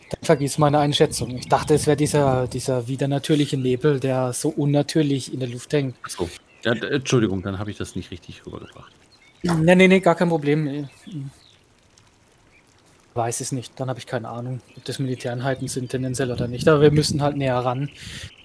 [0.10, 1.36] Dann vergiss meine Einschätzung.
[1.36, 5.74] Ich dachte, es wäre dieser, dieser wieder natürliche Nebel, der so unnatürlich in der Luft
[5.74, 5.95] hängt.
[6.04, 6.30] Achso.
[6.63, 8.91] Ja, Entschuldigung, dann habe ich das nicht richtig rübergebracht.
[9.43, 10.67] Nee, nee, nee, gar kein Problem.
[10.67, 11.15] Ich
[13.13, 13.80] Weiß es nicht.
[13.80, 16.67] Dann habe ich keine Ahnung, ob das Militäreinheiten sind tendenziell oder nicht.
[16.67, 17.89] Aber wir müssen halt näher ran.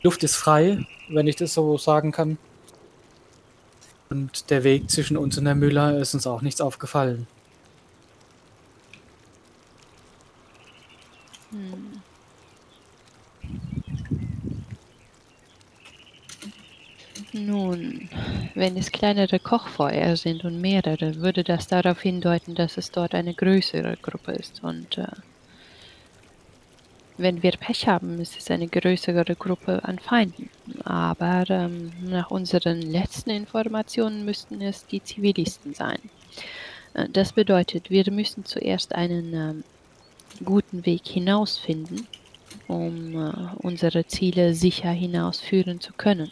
[0.03, 2.38] Luft ist frei, wenn ich das so sagen kann.
[4.11, 7.29] Und der Weg zwischen uns und der Müller ist uns auch nichts aufgefallen.
[11.51, 12.03] Hm.
[17.33, 18.09] Nun,
[18.57, 23.35] wenn es kleinere Kochfeuer sind und mehrere, würde das darauf hindeuten, dass es dort eine
[23.35, 24.64] größere Gruppe ist.
[24.64, 25.07] Und äh,
[27.20, 30.48] wenn wir Pech haben, ist es eine größere Gruppe an Feinden.
[30.85, 35.98] Aber ähm, nach unseren letzten Informationen müssten es die Zivilisten sein.
[36.94, 39.64] Äh, das bedeutet, wir müssen zuerst einen ähm,
[40.44, 42.06] guten Weg hinausfinden,
[42.68, 46.30] um äh, unsere Ziele sicher hinausführen zu können.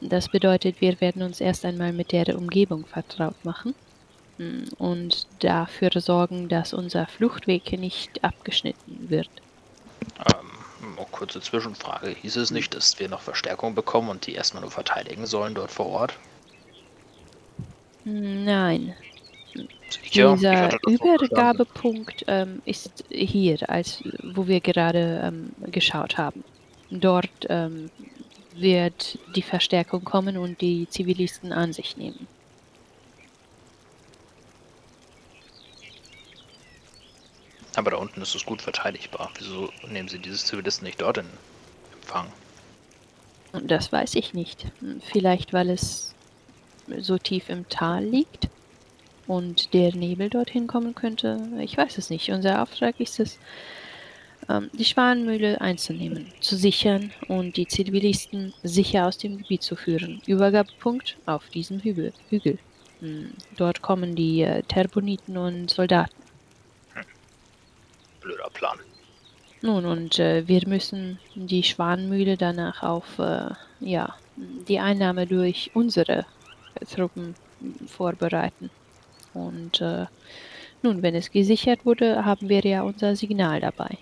[0.00, 3.74] Das bedeutet, wir werden uns erst einmal mit der Umgebung vertraut machen
[4.36, 9.30] mm, und dafür sorgen, dass unser Fluchtweg nicht abgeschnitten wird.
[10.18, 12.08] Ähm, oh, kurze Zwischenfrage.
[12.08, 15.70] Hieß es nicht, dass wir noch Verstärkung bekommen und die erstmal nur verteidigen sollen dort
[15.70, 16.14] vor Ort?
[18.04, 18.94] Nein,
[19.88, 20.34] Sicher?
[20.34, 20.78] Ich dieser.
[20.86, 26.44] Übergabepunkt ähm, ist hier, als wo wir gerade ähm, geschaut haben.
[26.90, 27.90] Dort ähm,
[28.54, 32.26] wird die Verstärkung kommen und die Zivilisten an sich nehmen.
[37.76, 39.30] Aber da unten ist es gut verteidigbar.
[39.38, 41.26] Wieso nehmen Sie diese Zivilisten nicht dort in
[41.92, 42.26] Empfang?
[43.64, 44.66] Das weiß ich nicht.
[45.12, 46.14] Vielleicht, weil es
[46.98, 48.48] so tief im Tal liegt
[49.26, 51.48] und der Nebel dorthin kommen könnte.
[51.60, 52.30] Ich weiß es nicht.
[52.30, 53.38] Unser Auftrag ist es,
[54.48, 60.22] ähm, die Schwanenmühle einzunehmen, zu sichern und die Zivilisten sicher aus dem Gebiet zu führen.
[60.26, 62.12] Übergabepunkt auf diesem Hügel.
[62.30, 62.58] Hügel.
[63.00, 66.25] Hm, Dort kommen die äh, Terboniten und Soldaten.
[68.26, 68.78] Blöder Plan.
[69.62, 76.26] Nun, und äh, wir müssen die Schwanenmühle danach auf äh, ja, die Einnahme durch unsere
[76.92, 77.36] Truppen
[77.86, 78.70] vorbereiten.
[79.32, 80.06] Und äh,
[80.82, 83.96] nun, wenn es gesichert wurde, haben wir ja unser Signal dabei.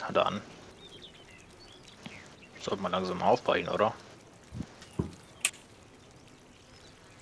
[0.00, 0.40] Na dann.
[2.60, 3.94] Sollte man langsam aufbrechen, oder?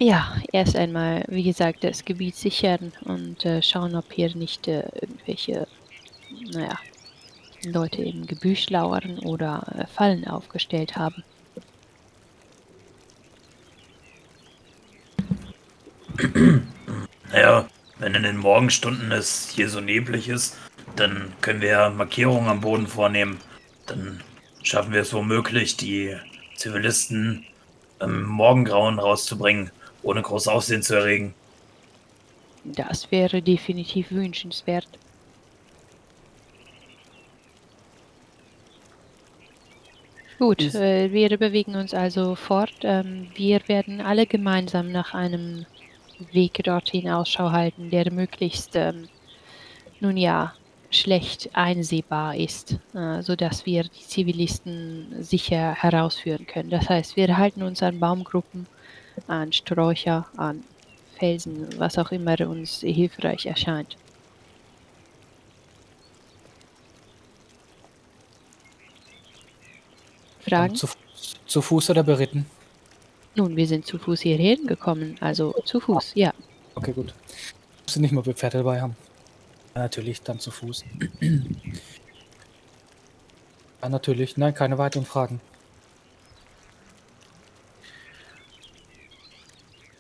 [0.03, 4.89] Ja, erst einmal, wie gesagt, das Gebiet sichern und äh, schauen, ob hier nicht äh,
[4.95, 5.67] irgendwelche,
[6.53, 6.79] naja,
[7.67, 11.23] Leute im Gebüsch lauern oder äh, Fallen aufgestellt haben.
[17.33, 17.69] Naja,
[18.01, 20.57] wenn in den Morgenstunden es hier so neblig ist,
[20.97, 23.39] dann können wir Markierungen am Boden vornehmen.
[23.87, 24.21] Dann
[24.65, 26.17] schaffen wir es womöglich, die
[26.57, 27.47] Zivilisten
[28.01, 29.71] im Morgengrauen rauszubringen
[30.03, 31.35] ohne groß Aussehen zu erregen.
[32.65, 34.89] Das wäre definitiv wünschenswert.
[40.39, 42.73] Gut, äh, wir bewegen uns also fort.
[42.83, 45.67] Ähm, wir werden alle gemeinsam nach einem
[46.33, 49.09] Weg dorthin Ausschau halten, der möglichst, ähm,
[50.01, 50.55] nun ja,
[50.91, 56.71] schlecht einsehbar ist, äh, sodass wir die Zivilisten sicher herausführen können.
[56.71, 58.67] Das heißt, wir halten uns an Baumgruppen,
[59.27, 60.65] an Sträucher, an
[61.19, 63.97] Felsen, was auch immer uns hilfreich erscheint.
[70.41, 70.75] Fragen?
[70.75, 70.89] Zu,
[71.47, 72.47] zu Fuß oder beritten?
[73.37, 76.33] Nun, wir sind zu Fuß hierher gekommen, also zu Fuß, ja.
[76.75, 77.15] Okay, gut.
[77.85, 78.97] Muss ich nicht mal Pferde dabei haben.
[79.75, 80.85] Ja, natürlich, dann zu Fuß.
[83.83, 84.37] ja, natürlich.
[84.37, 85.41] Nein, keine weiteren Fragen.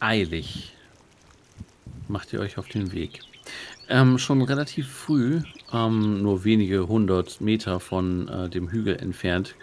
[0.01, 0.73] Eilig
[2.09, 3.21] macht ihr euch auf den Weg.
[3.89, 5.41] Ähm, schon relativ früh,
[5.73, 9.55] ähm, nur wenige hundert Meter von äh, dem Hügel entfernt,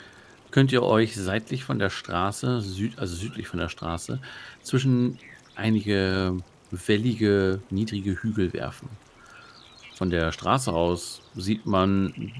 [0.51, 4.19] könnt ihr euch seitlich von der Straße, süd, also südlich von der Straße,
[4.61, 5.17] zwischen
[5.55, 6.37] einige
[6.71, 8.89] wellige, niedrige Hügel werfen.
[9.95, 12.31] Von der Straße aus sieht man,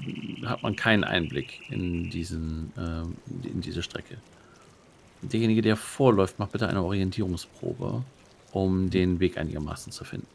[0.44, 4.18] hat man keinen Einblick in, diesen, ähm, in diese Strecke.
[5.22, 8.02] Derjenige, der vorläuft, macht bitte eine Orientierungsprobe,
[8.52, 10.26] um den Weg einigermaßen zu finden.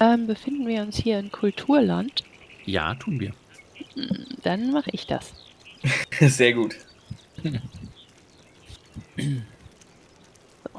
[0.00, 2.24] Ähm, befinden wir uns hier in Kulturland?
[2.66, 3.32] Ja, tun wir.
[3.94, 5.32] Hm, Dann mache ich das.
[6.20, 6.76] Sehr gut.
[7.42, 7.50] So,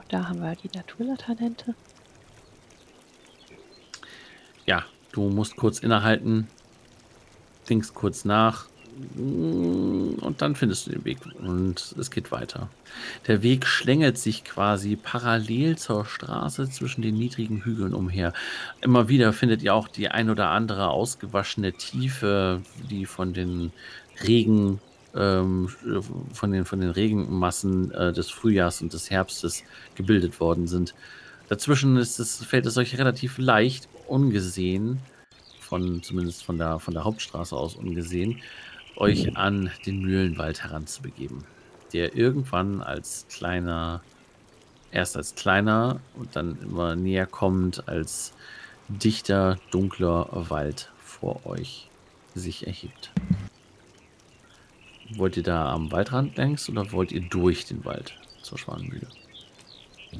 [0.09, 1.73] da haben wir die Naturtalente.
[4.65, 6.47] Ja, du musst kurz innehalten,
[7.69, 8.65] denkst kurz nach
[9.15, 12.69] mm, und dann findest du den Weg und es geht weiter.
[13.27, 18.33] Der Weg schlängelt sich quasi parallel zur Straße zwischen den niedrigen Hügeln umher.
[18.81, 23.71] Immer wieder findet ihr auch die ein oder andere ausgewaschene Tiefe, die von den
[24.23, 24.79] Regen,
[25.15, 25.69] ähm,
[26.33, 29.63] von den, von den Regenmassen äh, des Frühjahrs und des Herbstes
[29.95, 30.93] gebildet worden sind.
[31.47, 34.99] Dazwischen ist es, fällt es euch relativ leicht, ungesehen,
[35.65, 38.41] von, zumindest von der, von der Hauptstraße aus ungesehen,
[38.95, 41.43] euch an den Mühlenwald heranzubegeben,
[41.91, 44.01] der irgendwann als kleiner,
[44.91, 48.33] erst als kleiner und dann immer näher kommend als
[48.87, 51.89] dichter, dunkler Wald vor euch
[52.35, 53.11] sich erhebt.
[55.15, 59.07] Wollt ihr da am Waldrand längs oder wollt ihr durch den Wald zur Schwanenmühle?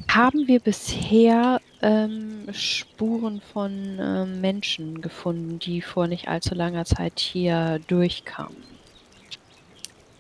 [0.09, 7.19] Haben wir bisher ähm, Spuren von ähm, Menschen gefunden, die vor nicht allzu langer Zeit
[7.19, 8.63] hier durchkamen?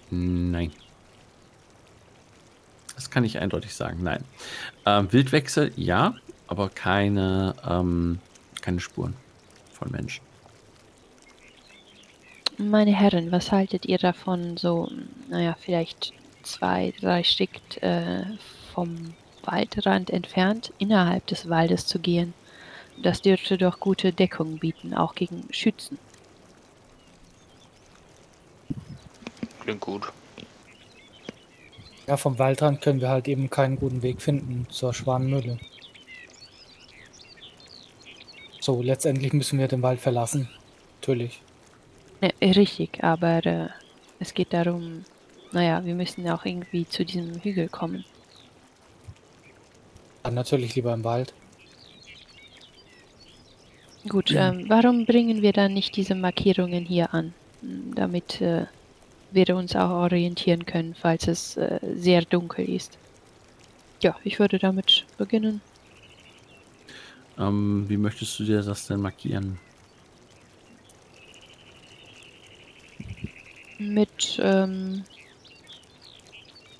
[0.09, 0.71] Nein.
[2.95, 4.23] Das kann ich eindeutig sagen, nein.
[4.85, 6.15] Ähm, Wildwechsel, ja,
[6.47, 8.19] aber keine, ähm,
[8.61, 9.15] keine Spuren
[9.73, 10.23] von Menschen.
[12.57, 14.89] Meine Herren, was haltet ihr davon, so,
[15.29, 16.13] naja, vielleicht
[16.43, 17.49] zwei, drei Stück
[17.81, 18.23] äh,
[18.73, 19.13] vom
[19.47, 22.33] Waldrand entfernt innerhalb des Waldes zu gehen?
[23.01, 25.97] Das dürfte doch gute Deckung bieten, auch gegen Schützen.
[29.59, 30.11] Klingt gut.
[32.07, 35.57] Ja, vom Waldrand können wir halt eben keinen guten Weg finden zur Schwanenmühle.
[38.59, 40.49] So, letztendlich müssen wir den Wald verlassen.
[41.01, 41.41] Natürlich.
[42.21, 43.67] Ne, richtig, aber äh,
[44.19, 45.03] es geht darum,
[45.51, 48.05] naja, wir müssen auch irgendwie zu diesem Hügel kommen.
[50.25, 51.35] Dann natürlich lieber im Wald.
[54.09, 58.65] Gut, ähm, warum bringen wir dann nicht diese Markierungen hier an, m, damit äh,
[59.29, 62.97] wir uns auch orientieren können, falls es äh, sehr dunkel ist?
[64.01, 65.61] Ja, ich würde damit beginnen.
[67.37, 69.59] Ähm, wie möchtest du dir das denn markieren?
[73.77, 75.03] Mit ähm,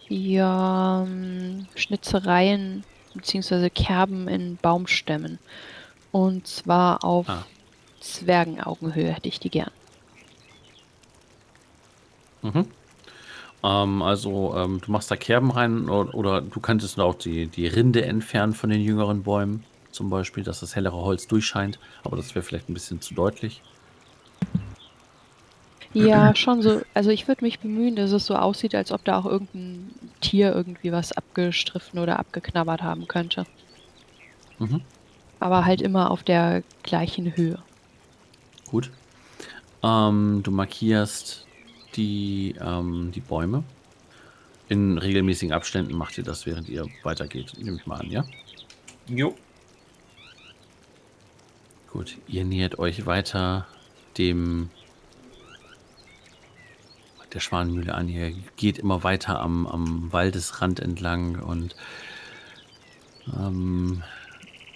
[0.08, 2.84] ja, ähm, Schnitzereien
[3.16, 3.70] bzw.
[3.70, 5.40] Kerben in Baumstämmen.
[6.12, 7.46] Und zwar auf Ah.
[8.00, 9.72] Zwergenaugenhöhe hätte ich die gern.
[12.42, 12.68] Mhm.
[13.64, 17.68] Ähm, also, ähm, du machst da Kerben rein oder, oder du könntest auch die, die
[17.68, 21.80] Rinde entfernen von den jüngeren Bäumen, zum Beispiel, dass das hellere Holz durchscheint.
[22.04, 23.62] Aber das wäre vielleicht ein bisschen zu deutlich.
[25.96, 26.82] Ja, schon so.
[26.94, 29.90] Also ich würde mich bemühen, dass es so aussieht, als ob da auch irgendein
[30.22, 33.46] Tier irgendwie was abgestriffen oder abgeknabbert haben könnte.
[34.60, 34.82] Mhm.
[35.40, 37.60] Aber halt immer auf der gleichen Höhe.
[38.68, 38.92] Gut.
[39.84, 41.46] Ähm, du markierst
[41.96, 43.64] die, ähm, die Bäume.
[44.68, 48.26] In regelmäßigen Abständen macht ihr das, während ihr weitergeht, nehme ich mal an, ja?
[49.08, 49.36] Jo.
[51.92, 53.68] Gut, ihr nähert euch weiter
[54.18, 54.70] dem
[57.36, 58.10] der Schwanenmühle an.
[58.10, 61.76] Ihr geht immer weiter am, am Waldesrand entlang und
[63.38, 64.02] ähm,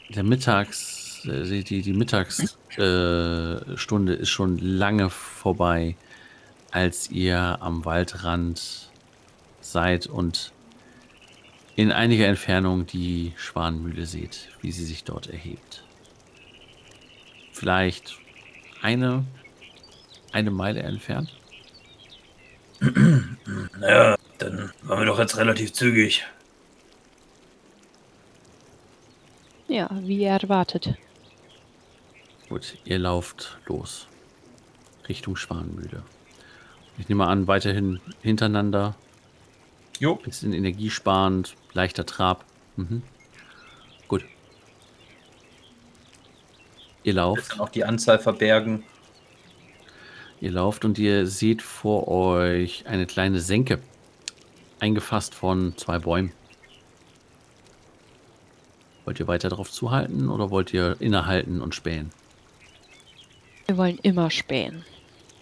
[0.10, 5.96] der Mittags, äh, die, die Mittagsstunde äh, ist schon lange vorbei,
[6.72, 8.90] als ihr am Waldrand
[9.62, 10.52] seid und
[11.76, 15.84] in einiger Entfernung die Schwanenmühle seht, wie sie sich dort erhebt.
[17.54, 18.18] Vielleicht
[18.82, 19.24] eine,
[20.34, 21.39] eine Meile entfernt.
[23.80, 26.26] Naja, dann waren wir doch jetzt relativ zügig.
[29.68, 30.96] Ja, wie erwartet.
[32.48, 34.08] Gut, ihr lauft los.
[35.08, 36.04] Richtung Schwanenmühle.
[36.98, 38.96] Ich nehme an, weiterhin hintereinander.
[40.00, 40.16] Jo.
[40.16, 42.46] Bisschen energiesparend, leichter Trab.
[42.78, 43.04] Mhm.
[44.08, 44.24] Gut.
[47.04, 47.50] Ihr Jetzt lauft.
[47.50, 48.84] kann auch die Anzahl verbergen.
[50.42, 53.80] Ihr lauft und ihr seht vor euch eine kleine Senke.
[54.80, 56.32] Eingefasst von zwei Bäumen.
[59.04, 62.12] Wollt ihr weiter darauf zuhalten oder wollt ihr innehalten und spähen?
[63.66, 64.86] Wir wollen immer spähen.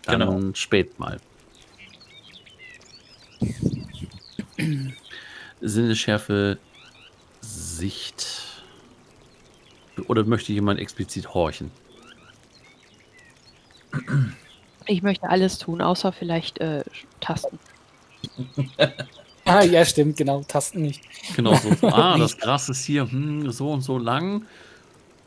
[0.06, 0.54] Dann Genau.
[0.54, 1.20] spät mal.
[5.62, 6.58] Sinnesschärfe,
[7.42, 8.62] Sicht.
[10.08, 11.72] Oder möchte jemand explizit horchen?
[14.88, 16.84] Ich möchte alles tun, außer vielleicht äh,
[17.20, 17.60] Tasten.
[19.50, 20.44] Ah, ja, stimmt, genau.
[20.46, 21.02] Tasten nicht.
[21.38, 21.70] Genau so.
[21.88, 24.46] Ah, das Gras ist hier hm, so und so lang.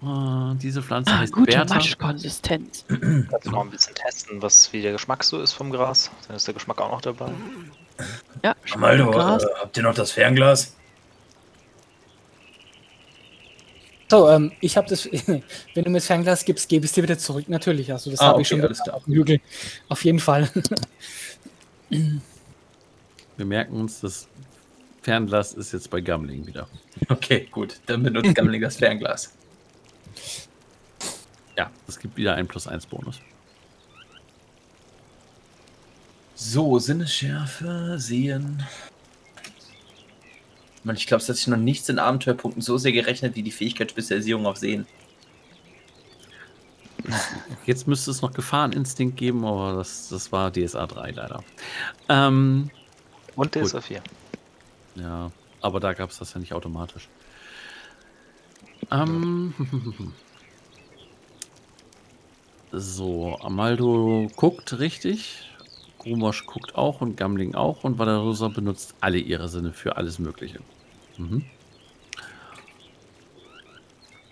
[0.02, 1.74] Ah, diese Pflanze Ah, heißt gute Bertha.
[1.74, 2.84] Matschkonsistenz.
[3.30, 6.10] Kannst du noch ein bisschen testen, was wie der Geschmack so ist vom Gras?
[6.26, 7.30] Dann ist der Geschmack auch noch dabei.
[8.44, 10.74] Ja, schmeckt Amaldo, äh, habt ihr noch das Fernglas?
[14.10, 15.42] So, ähm, ich habe das, wenn
[15.84, 17.92] du mir das Fernglas gibst, gebe ich es dir wieder zurück, natürlich.
[17.92, 19.40] Also, das Ah, habe ich okay, schon alles auf dem Hügel.
[19.88, 20.50] Auf jeden Fall.
[23.36, 24.26] Wir merken uns, das
[25.02, 26.68] Fernglas ist jetzt bei Gambling wieder.
[27.08, 27.80] Okay, gut.
[27.86, 29.32] Dann benutzt Gamling das Fernglas.
[31.56, 33.20] Ja, es gibt wieder einen plus eins Bonus.
[36.34, 38.62] So, Sinnesschärfe, Sehen.
[40.82, 43.50] Man, ich glaube, es hat sich noch nichts in Abenteuerpunkten so sehr gerechnet wie die
[43.50, 44.86] Fähigkeit Spezialisierung auf Sehen.
[47.66, 51.44] Jetzt müsste es noch Gefahreninstinkt geben, aber das, das war DSA 3 leider.
[52.08, 52.70] Ähm,
[53.36, 53.64] Und Gut.
[53.64, 54.02] DSA 4.
[54.96, 57.08] ja, aber da gab es das ja nicht automatisch.
[58.90, 59.54] Ähm,
[62.72, 65.49] so, Amaldo guckt richtig.
[66.00, 70.58] Grumosch guckt auch und Gamling auch und Valerosa benutzt alle ihre Sinne für alles Mögliche.
[71.18, 71.44] Mhm.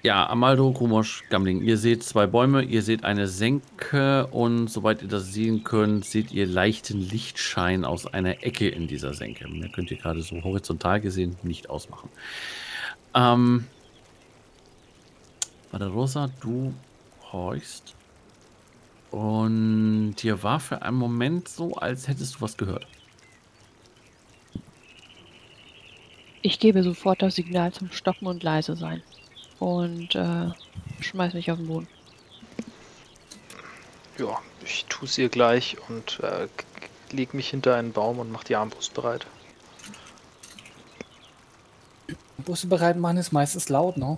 [0.03, 5.09] Ja, Amaldo, Grumosch, Gamling, ihr seht zwei Bäume, ihr seht eine Senke und soweit ihr
[5.09, 9.49] das sehen könnt, seht ihr leichten Lichtschein aus einer Ecke in dieser Senke.
[9.49, 12.09] Mehr könnt ihr gerade so horizontal gesehen nicht ausmachen.
[13.15, 13.67] Ähm,
[15.73, 16.73] Valerosa, du
[17.33, 17.95] horchst
[19.11, 22.87] und dir war für einen Moment so, als hättest du was gehört.
[26.43, 29.03] Ich gebe sofort das Signal zum Stoppen und leise sein.
[29.59, 30.51] Und äh,
[31.01, 31.89] schmeiß mich auf den Boden.
[34.19, 36.49] Ja, ich tue es ihr gleich und äh,
[37.11, 39.27] leg mich hinter einen Baum und mach die Armbrust bereit.
[42.39, 44.17] Busse bereit machen ist meistens laut, ne?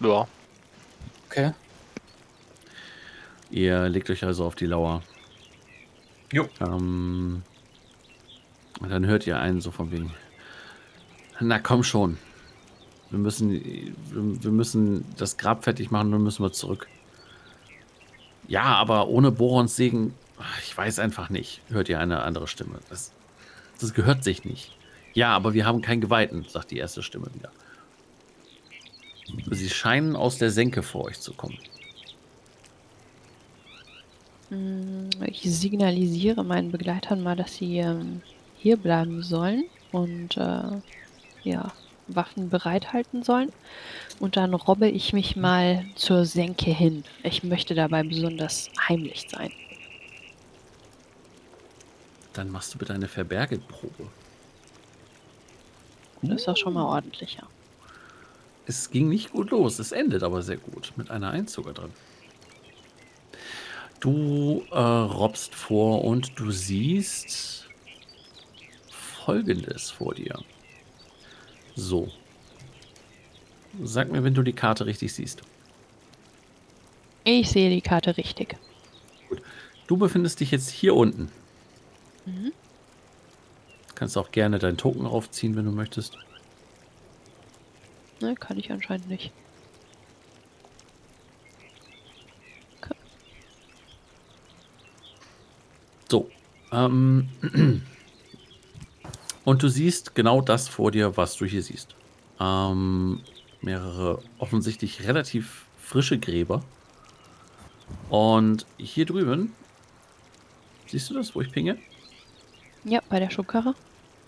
[0.00, 0.26] Ja,
[1.30, 1.52] Okay.
[3.50, 5.02] Ihr legt euch also auf die Lauer.
[6.32, 6.48] Jo.
[6.60, 7.42] Ähm,
[8.80, 10.12] dann hört ihr einen so von wegen.
[11.40, 12.18] Na komm schon.
[13.10, 13.92] Wir müssen, wir,
[14.42, 16.86] wir müssen das Grab fertig machen, dann müssen wir zurück.
[18.46, 20.14] Ja, aber ohne Borons Segen,
[20.64, 22.78] ich weiß einfach nicht, hört ihr eine andere Stimme.
[22.88, 23.12] Das,
[23.80, 24.76] das gehört sich nicht.
[25.12, 27.50] Ja, aber wir haben keinen Geweihten, sagt die erste Stimme wieder.
[29.50, 31.58] Sie scheinen aus der Senke vor euch zu kommen.
[34.50, 38.22] Mm, Ich signalisiere meinen Begleitern mal, dass sie ähm,
[38.58, 40.80] hier bleiben sollen und äh,
[41.42, 41.72] ja,
[42.08, 43.52] Waffen bereithalten sollen.
[44.18, 47.04] Und dann robbe ich mich mal zur Senke hin.
[47.22, 49.52] Ich möchte dabei besonders heimlich sein.
[52.32, 54.08] Dann machst du bitte eine Verbergeprobe.
[56.22, 57.46] Das ist doch schon mal ordentlicher.
[58.66, 60.92] Es ging nicht gut los, es endet aber sehr gut.
[60.96, 61.92] Mit einer Eins sogar drin.
[64.00, 67.68] Du äh, robbst vor und du siehst
[68.88, 70.42] folgendes vor dir.
[71.76, 72.08] So.
[73.82, 75.42] Sag mir, wenn du die Karte richtig siehst.
[77.24, 78.56] Ich sehe die Karte richtig.
[79.86, 81.30] Du befindest dich jetzt hier unten.
[82.24, 82.52] Mhm.
[83.94, 86.16] Kannst auch gerne deinen Token aufziehen, wenn du möchtest.
[88.20, 89.30] Ne, kann ich anscheinend nicht.
[96.10, 96.28] So.
[96.72, 97.28] Ähm,
[99.44, 101.94] und du siehst genau das vor dir, was du hier siehst.
[102.40, 103.20] Ähm,
[103.60, 106.64] mehrere offensichtlich relativ frische Gräber.
[108.08, 109.52] Und hier drüben,
[110.88, 111.78] siehst du das, wo ich pinge?
[112.84, 113.74] Ja, bei der Schubkarre.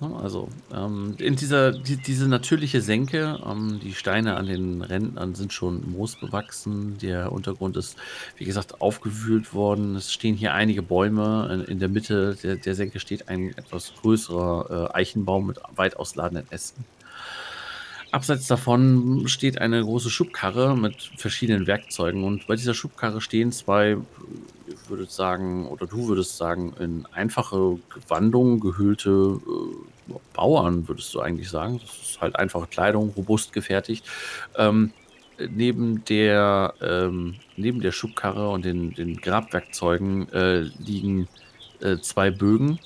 [0.03, 5.37] Ne, Also, ähm, in dieser, die, diese natürliche Senke, ähm, die Steine an den Rändern
[5.37, 6.99] sind schon moosbewachsen.
[6.99, 7.97] Der Untergrund ist,
[8.37, 9.95] wie gesagt, aufgewühlt worden.
[9.95, 11.49] Es stehen hier einige Bäume.
[11.53, 15.97] In, in der Mitte der, der Senke steht ein etwas größerer äh, Eichenbaum mit weit
[15.97, 16.85] ausladenden Ästen.
[18.11, 23.97] Abseits davon steht eine große Schubkarre mit verschiedenen Werkzeugen und bei dieser Schubkarre stehen zwei,
[24.67, 29.92] ich würde sagen, oder du würdest sagen, in einfache Gewandung gehüllte äh,
[30.33, 31.81] Bauern, würdest du eigentlich sagen.
[31.81, 34.05] Das ist halt einfache Kleidung, robust gefertigt.
[34.57, 34.93] Ähm,
[35.39, 41.29] neben der, ähm, neben der Schubkarre und den, den Grabwerkzeugen äh, liegen
[41.81, 42.79] äh, zwei Bögen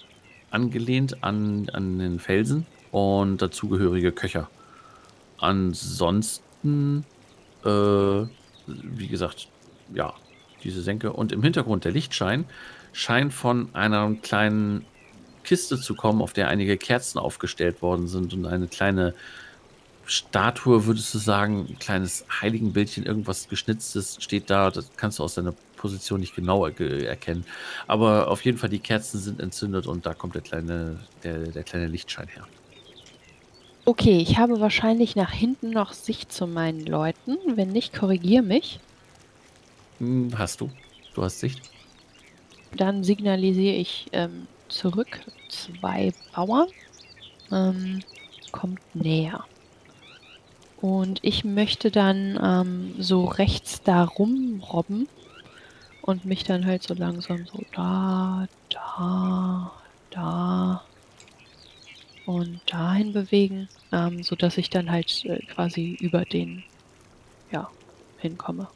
[0.50, 4.48] angelehnt an, an den Felsen und dazugehörige Köcher.
[5.38, 7.04] Ansonsten,
[7.64, 7.68] äh,
[8.66, 9.48] wie gesagt,
[9.94, 10.14] ja,
[10.64, 11.12] diese Senke.
[11.12, 12.46] Und im Hintergrund der Lichtschein
[12.92, 14.84] scheint von einer kleinen
[15.46, 19.14] Kiste zu kommen, auf der einige Kerzen aufgestellt worden sind und eine kleine
[20.04, 24.70] Statue, würdest du sagen, ein kleines Heiligenbildchen, irgendwas geschnitztes steht da.
[24.70, 27.44] Das kannst du aus deiner Position nicht genau er erkennen.
[27.86, 31.64] Aber auf jeden Fall, die Kerzen sind entzündet und da kommt der kleine, der, der
[31.64, 32.46] kleine Lichtschein her.
[33.84, 37.36] Okay, ich habe wahrscheinlich nach hinten noch Sicht zu meinen Leuten.
[37.54, 38.80] Wenn nicht, korrigier mich.
[39.98, 40.70] Hm, Hast du?
[41.14, 41.62] Du hast Sicht?
[42.76, 45.20] Dann signalisiere ich ähm, zurück.
[45.48, 46.68] Zwei Bauern.
[47.50, 48.00] Ähm,
[48.52, 49.44] kommt näher.
[50.80, 55.08] Und ich möchte dann ähm, so rechts da rumrobben
[56.02, 59.72] und mich dann halt so langsam so da, da,
[60.10, 60.84] da
[62.26, 66.62] und dahin bewegen, ähm, sodass ich dann halt äh, quasi über den,
[67.50, 67.70] ja,
[68.18, 68.68] hinkomme.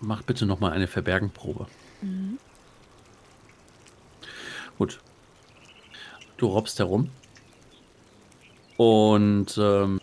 [0.00, 1.66] Mach bitte nochmal eine Verbergenprobe.
[2.00, 2.38] Mhm.
[4.78, 5.00] Gut.
[6.42, 7.08] Du robbst herum.
[8.76, 10.00] Und ähm,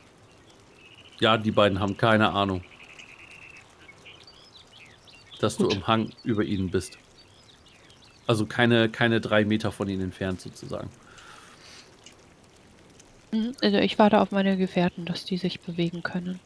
[1.19, 2.63] ja, die beiden haben keine Ahnung,
[5.41, 5.73] dass Gut.
[5.73, 6.97] du im Hang über ihnen bist.
[8.25, 10.89] Also keine, keine drei Meter von ihnen entfernt sozusagen.
[13.33, 13.51] Mhm.
[13.61, 16.39] Also ich warte auf meine Gefährten, dass die sich bewegen können.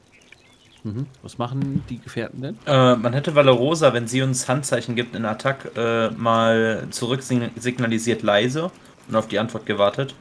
[0.83, 1.05] Mhm.
[1.21, 2.57] Was machen die Gefährten denn?
[2.65, 7.51] Äh, man hätte Valerosa, wenn sie uns Handzeichen gibt in Attack, äh, mal zurück sign-
[7.55, 8.71] signalisiert leise
[9.07, 10.15] und auf die Antwort gewartet.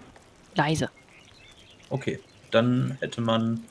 [0.55, 0.91] Leise.
[1.91, 2.19] Okay,
[2.51, 3.63] dann hätte man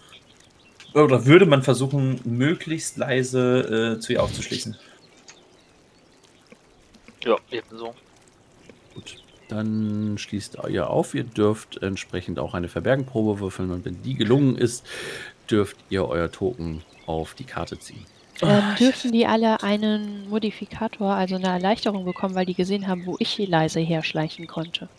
[0.93, 4.75] oder würde man versuchen, möglichst leise äh, zu ihr aufzuschließen.
[7.23, 7.93] Ja, ebenso.
[8.93, 9.15] Gut.
[9.47, 11.13] Dann schließt ihr auf.
[11.13, 14.85] Ihr dürft entsprechend auch eine Verbergenprobe würfeln und wenn die gelungen ist,
[15.49, 18.05] dürft ihr euer Token auf die Karte ziehen.
[18.41, 23.15] Ähm, dürfen die alle einen Modifikator, also eine Erleichterung bekommen, weil die gesehen haben, wo
[23.19, 24.89] ich leise herschleichen konnte?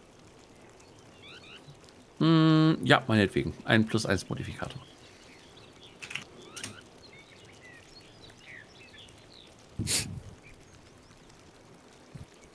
[2.23, 3.53] Hm, ja, meinetwegen.
[3.65, 4.81] Ein plus eins Modifikator.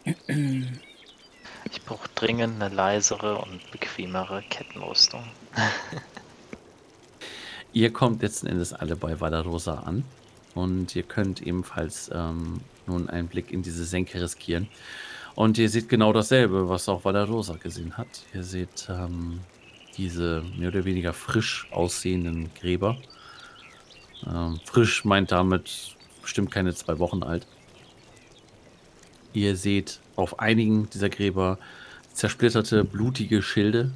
[0.05, 5.25] Ich brauche dringend eine leisere und bequemere Kettenrüstung.
[7.73, 10.05] Ihr kommt letzten Endes alle bei Valarosa an
[10.55, 14.69] und ihr könnt ebenfalls ähm, nun einen Blick in diese Senke riskieren.
[15.35, 18.07] Und ihr seht genau dasselbe, was auch Valarosa gesehen hat.
[18.33, 19.41] Ihr seht ähm,
[19.97, 22.97] diese mehr oder weniger frisch aussehenden Gräber.
[24.25, 27.47] Ähm, frisch meint damit bestimmt keine zwei Wochen alt.
[29.33, 31.57] Ihr seht auf einigen dieser Gräber
[32.13, 33.91] zersplitterte, blutige Schilde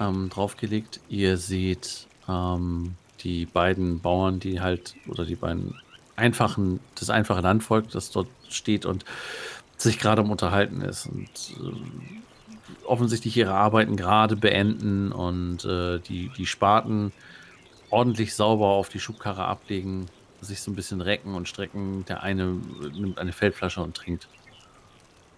[0.00, 1.00] ähm, draufgelegt.
[1.08, 5.80] Ihr seht ähm, die beiden Bauern, die halt, oder die beiden
[6.16, 9.04] einfachen, das einfache Landvolk, das dort steht und
[9.76, 11.28] sich gerade am Unterhalten ist und
[11.60, 12.20] äh,
[12.84, 17.12] offensichtlich ihre Arbeiten gerade beenden und äh, die, die Spaten
[17.90, 20.06] ordentlich sauber auf die Schubkarre ablegen,
[20.40, 22.04] sich so ein bisschen recken und strecken.
[22.06, 22.56] Der eine
[22.94, 24.28] nimmt eine Feldflasche und trinkt.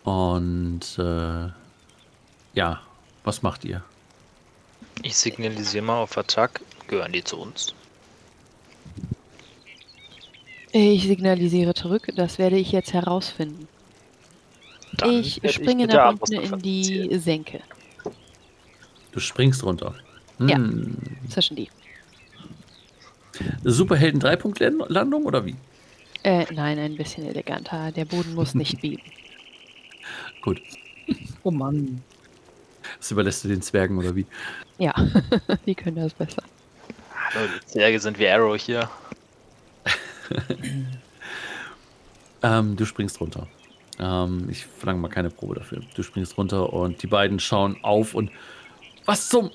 [0.05, 1.49] Und äh,
[2.55, 2.81] ja,
[3.25, 3.83] was macht ihr?
[5.03, 6.61] Ich signalisiere mal auf Attack.
[6.87, 7.75] Gehören die zu uns?
[10.73, 13.67] Ich signalisiere zurück, das werde ich jetzt herausfinden.
[14.99, 17.19] Dann ich springe nach unten in die.
[17.19, 17.61] Senke.
[19.13, 19.95] Du springst runter.
[20.39, 20.57] Ja.
[20.57, 20.97] Hm.
[21.29, 21.69] Zwischen die.
[23.65, 25.57] Superhelden Dreipunktlandung oder wie?
[26.23, 27.93] Äh, nein, ein bisschen eleganter.
[27.93, 29.03] Der Boden muss nicht biegen.
[30.43, 30.61] Gut.
[31.43, 32.03] Oh Mann.
[32.99, 34.27] Das überlässt du den Zwergen oder wie?
[34.79, 34.95] Ja,
[35.67, 36.43] die können das besser.
[37.15, 38.89] Hallo, die Zwerge sind wie Arrow hier.
[42.43, 43.49] Ähm, du springst runter.
[43.99, 45.81] Ähm, ich verlange mal keine Probe dafür.
[45.95, 48.31] Du springst runter und die beiden schauen auf und
[49.07, 49.51] was zum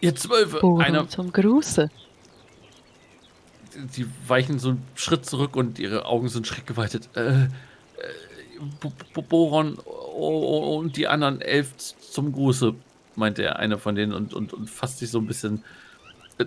[0.00, 0.58] Ihr Zwölfe!
[0.60, 1.88] Boden Einer, zum Gruße.
[3.96, 7.08] die weichen so einen Schritt zurück und ihre Augen sind schreckgeweitet.
[7.14, 7.48] Äh, äh,
[8.80, 12.72] Bo- Bo- Boron oh, und die anderen elf zum Gruße,
[13.14, 15.62] meinte er, einer von denen und, und, und fasst sich so ein bisschen,
[16.38, 16.46] äh,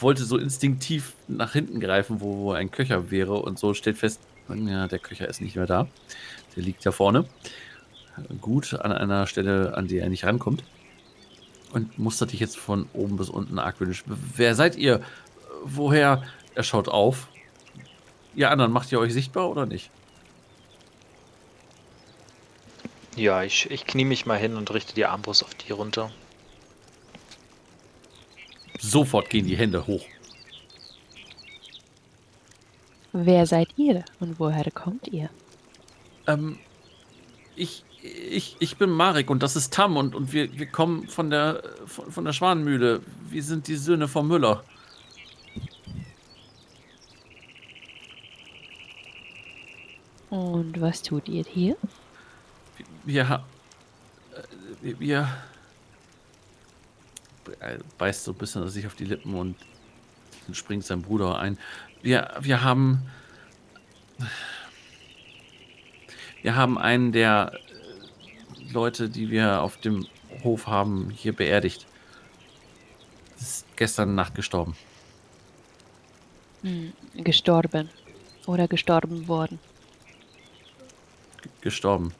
[0.00, 4.20] wollte so instinktiv nach hinten greifen, wo, wo ein Köcher wäre und so stellt fest,
[4.48, 5.86] ja, der Köcher ist nicht mehr da.
[6.56, 7.26] Der liegt da vorne.
[8.40, 10.64] Gut, an einer Stelle, an die er nicht rankommt.
[11.72, 14.04] Und mustert dich jetzt von oben bis unten argwöhnisch.
[14.06, 15.00] Wer seid ihr?
[15.64, 16.22] Woher?
[16.54, 17.28] Er schaut auf.
[18.34, 19.90] Ihr anderen, macht ihr euch sichtbar oder nicht?
[23.16, 26.10] Ja, ich, ich knie mich mal hin und richte die Armbrust auf die runter.
[28.80, 30.04] Sofort gehen die Hände hoch.
[33.12, 35.28] Wer seid ihr und woher kommt ihr?
[36.26, 36.58] Ähm,
[37.56, 41.28] ich, ich, ich bin Marek und das ist Tam und, und wir, wir kommen von
[41.28, 43.02] der, von, von der Schwanenmühle.
[43.28, 44.64] Wir sind die Söhne vom Müller.
[50.30, 51.76] Und was tut ihr hier?
[53.04, 53.44] Wir,
[54.80, 55.28] äh, wir, wir
[57.98, 59.56] beißt so ein bisschen sich auf die Lippen und
[60.46, 61.58] dann springt sein Bruder ein.
[62.02, 63.02] Wir, wir haben,
[66.42, 67.52] wir haben einen der
[68.72, 70.06] Leute, die wir auf dem
[70.42, 71.86] Hof haben, hier beerdigt.
[73.38, 74.76] Ist gestern Nacht gestorben.
[76.62, 77.90] Hm, gestorben.
[78.46, 79.60] Oder gestorben worden.
[81.60, 82.12] gestorben.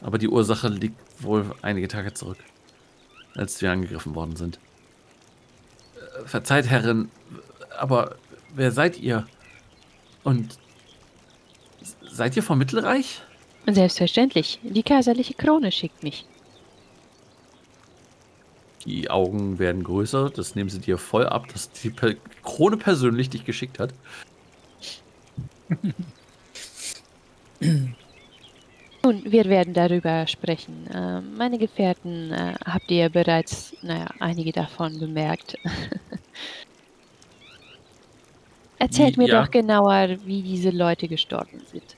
[0.00, 2.38] Aber die Ursache liegt wohl einige Tage zurück,
[3.34, 4.58] als wir angegriffen worden sind.
[6.24, 7.10] Verzeiht, Herrin,
[7.78, 8.16] aber
[8.54, 9.26] wer seid ihr?
[10.24, 10.58] Und
[12.02, 13.22] seid ihr vom Mittelreich?
[13.66, 14.60] Selbstverständlich.
[14.62, 16.24] Die kaiserliche Krone schickt mich.
[18.84, 22.14] Die Augen werden größer, das nehmen sie dir voll ab, dass die per
[22.44, 23.92] Krone persönlich dich geschickt hat.
[29.02, 30.86] Nun, wir werden darüber sprechen.
[30.88, 35.56] Äh, meine Gefährten äh, habt ihr bereits, naja, einige davon bemerkt.
[38.78, 39.42] Erzählt Wie- mir ja.
[39.42, 41.96] doch genauer, wie diese Leute gestorben sind.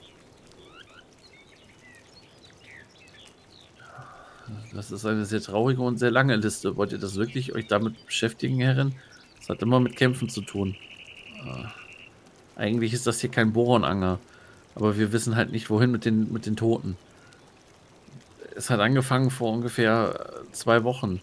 [4.72, 6.76] Das ist eine sehr traurige und sehr lange Liste.
[6.76, 8.94] Wollt ihr das wirklich euch damit beschäftigen, Herrin?
[9.38, 10.76] Das hat immer mit Kämpfen zu tun.
[11.44, 11.64] Äh,
[12.60, 14.18] Eigentlich ist das hier kein Bohrenanger.
[14.74, 16.96] Aber wir wissen halt nicht, wohin mit den, mit den Toten.
[18.56, 20.14] Es hat angefangen vor ungefähr
[20.48, 21.20] äh, zwei Wochen.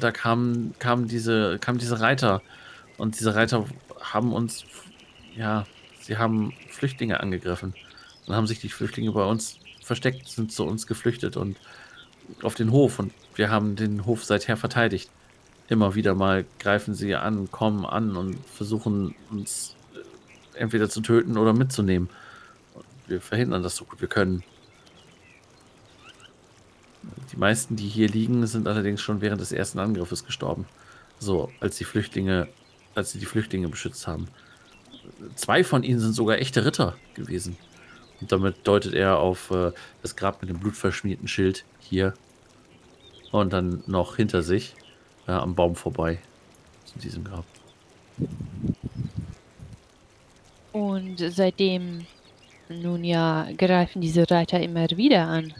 [0.00, 2.42] Da kamen, kamen, diese, kamen diese Reiter.
[2.98, 3.64] Und diese Reiter
[4.00, 4.64] haben uns,
[5.36, 5.66] ja,
[6.00, 7.74] sie haben Flüchtlinge angegriffen.
[8.26, 11.56] Dann haben sich die Flüchtlinge bei uns versteckt, sind zu uns geflüchtet und
[12.42, 12.98] auf den Hof.
[12.98, 15.10] Und wir haben den Hof seither verteidigt.
[15.68, 21.36] Immer wieder mal greifen sie an, kommen an und versuchen uns äh, entweder zu töten
[21.36, 22.08] oder mitzunehmen.
[23.06, 24.42] Wir verhindern das so gut wir können.
[27.32, 30.66] Die meisten, die hier liegen, sind allerdings schon während des ersten Angriffes gestorben.
[31.18, 32.48] So, als die Flüchtlinge,
[32.94, 34.28] als sie die Flüchtlinge beschützt haben.
[35.34, 37.56] Zwei von ihnen sind sogar echte Ritter gewesen.
[38.20, 39.72] Und damit deutet er auf äh,
[40.02, 42.14] das Grab mit dem blutverschmierten Schild hier.
[43.32, 44.74] Und dann noch hinter sich,
[45.26, 46.18] äh, am Baum vorbei,
[46.84, 47.44] zu diesem Grab.
[50.72, 52.06] Und seitdem,
[52.68, 55.54] nun ja, greifen diese Reiter immer wieder an.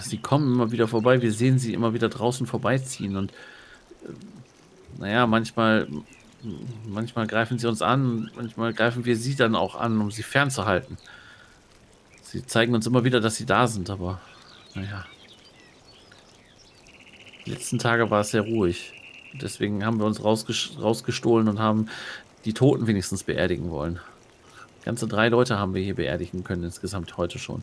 [0.00, 4.12] Sie kommen immer wieder vorbei, wir sehen sie immer wieder draußen vorbeiziehen und äh,
[5.00, 5.88] naja, manchmal,
[6.86, 10.98] manchmal greifen sie uns an, manchmal greifen wir sie dann auch an, um sie fernzuhalten.
[12.22, 14.20] Sie zeigen uns immer wieder, dass sie da sind, aber
[14.74, 15.04] naja.
[17.44, 18.92] Die letzten Tage war es sehr ruhig.
[19.40, 21.88] Deswegen haben wir uns rausges rausgestohlen und haben
[22.44, 24.00] die Toten wenigstens beerdigen wollen.
[24.84, 27.62] Ganze drei Leute haben wir hier beerdigen können insgesamt heute schon.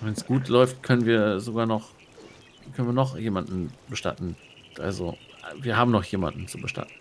[0.00, 1.90] Wenn es gut läuft, können wir sogar noch
[2.74, 4.36] können wir noch jemanden bestatten.
[4.78, 5.16] Also
[5.60, 6.92] wir haben noch jemanden zu bestatten.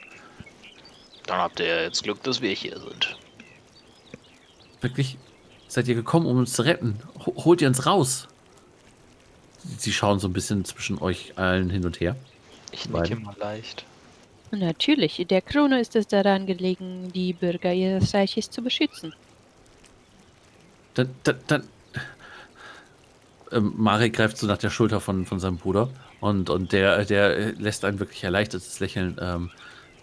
[1.25, 3.17] Dann habt ihr ja jetzt Glück, dass wir hier sind.
[4.81, 5.17] Wirklich?
[5.67, 6.99] Seid ihr gekommen, um uns zu retten?
[7.25, 8.27] Ho- Holt ihr uns raus?
[9.77, 12.15] Sie schauen so ein bisschen zwischen euch allen hin und her.
[12.71, 13.85] Ich nicke mal leicht.
[14.51, 19.15] Natürlich, der Krone ist es daran gelegen, die Bürger ihres Reiches zu beschützen.
[20.93, 21.67] Dann, dann, dann.
[23.51, 25.89] Ähm, Marek greift so nach der Schulter von, von seinem Bruder
[26.24, 29.51] und, und der, der lässt ein wirklich erleichtertes Lächeln ähm,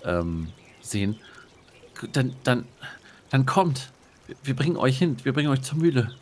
[0.05, 0.49] ähm,
[0.83, 1.19] sehen.
[2.13, 2.67] Dann, dann,
[3.31, 3.91] dann kommt.
[4.43, 6.15] Wir- bringen euch hin, wir bringen euch zur Mühle.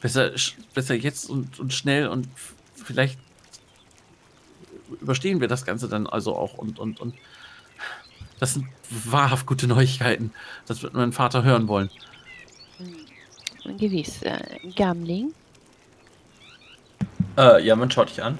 [0.00, 2.28] Besser, sch- besser jetzt und, und schnell und
[2.74, 3.18] vielleicht
[5.00, 7.14] überstehen wir das Ganze dann also auch und, und, und
[8.40, 10.32] das sind wahrhaft gute Neuigkeiten.
[10.66, 11.88] Das wird mein Vater hören wollen.
[13.78, 14.40] Gewiss, äh,
[14.74, 15.32] Gamling,
[17.38, 18.38] Äh, ja, man schaut dich an.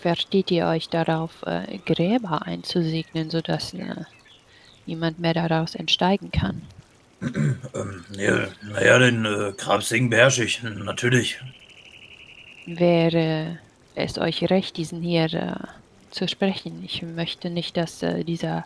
[0.00, 4.04] Versteht ihr euch darauf, äh, Gräber einzusegnen, sodass äh,
[4.86, 6.62] niemand mehr daraus entsteigen kann?
[7.74, 11.38] Ähm, ja, naja, den äh, Grabsegen beherrsche ich, natürlich.
[12.66, 13.58] Wäre
[13.94, 15.52] es euch recht, diesen hier äh,
[16.10, 16.82] zu sprechen?
[16.84, 18.64] Ich möchte nicht, dass äh, dieser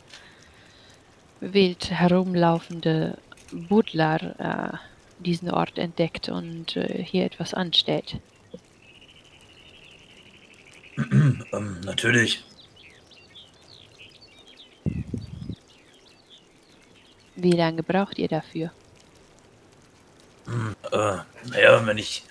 [1.40, 3.18] wild herumlaufende
[3.52, 4.76] Butler äh,
[5.18, 8.16] diesen Ort entdeckt und äh, hier etwas anstellt.
[10.96, 12.44] Ähm, natürlich.
[17.36, 18.70] Wie lange braucht ihr dafür?
[20.92, 21.18] Äh,
[21.50, 22.24] naja, wenn ich.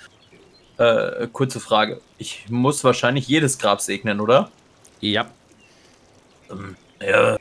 [0.78, 2.02] Äh, kurze Frage.
[2.18, 4.52] Ich muss wahrscheinlich jedes Grab segnen, oder?
[5.02, 5.32] Ja,
[6.50, 7.38] Ähm, naja,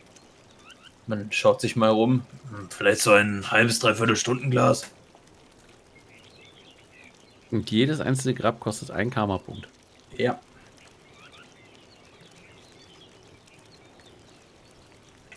[1.06, 2.26] Man schaut sich mal rum.
[2.50, 4.90] hm, vielleicht so ein halbes, dreiviertel Stundenglas.
[7.50, 9.68] Und jedes einzelne Grab kostet einen Karma-Punkt.
[10.16, 10.40] Ja.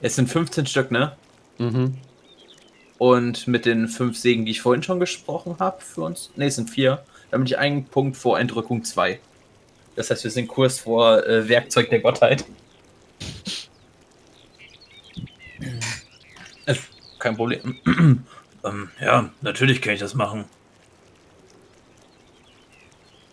[0.01, 1.15] Es sind 15 Stück, ne?
[1.57, 1.95] Mhm.
[2.97, 6.31] Und mit den fünf Segen, die ich vorhin schon gesprochen habe für uns.
[6.35, 7.03] Ne, es sind vier.
[7.31, 9.19] Damit ich einen Punkt vor Entrückung 2.
[9.95, 12.45] Das heißt, wir sind Kurs vor äh, Werkzeug der Gottheit.
[17.25, 17.79] Kein Problem.
[18.63, 20.45] Ähm, ja, natürlich kann ich das machen.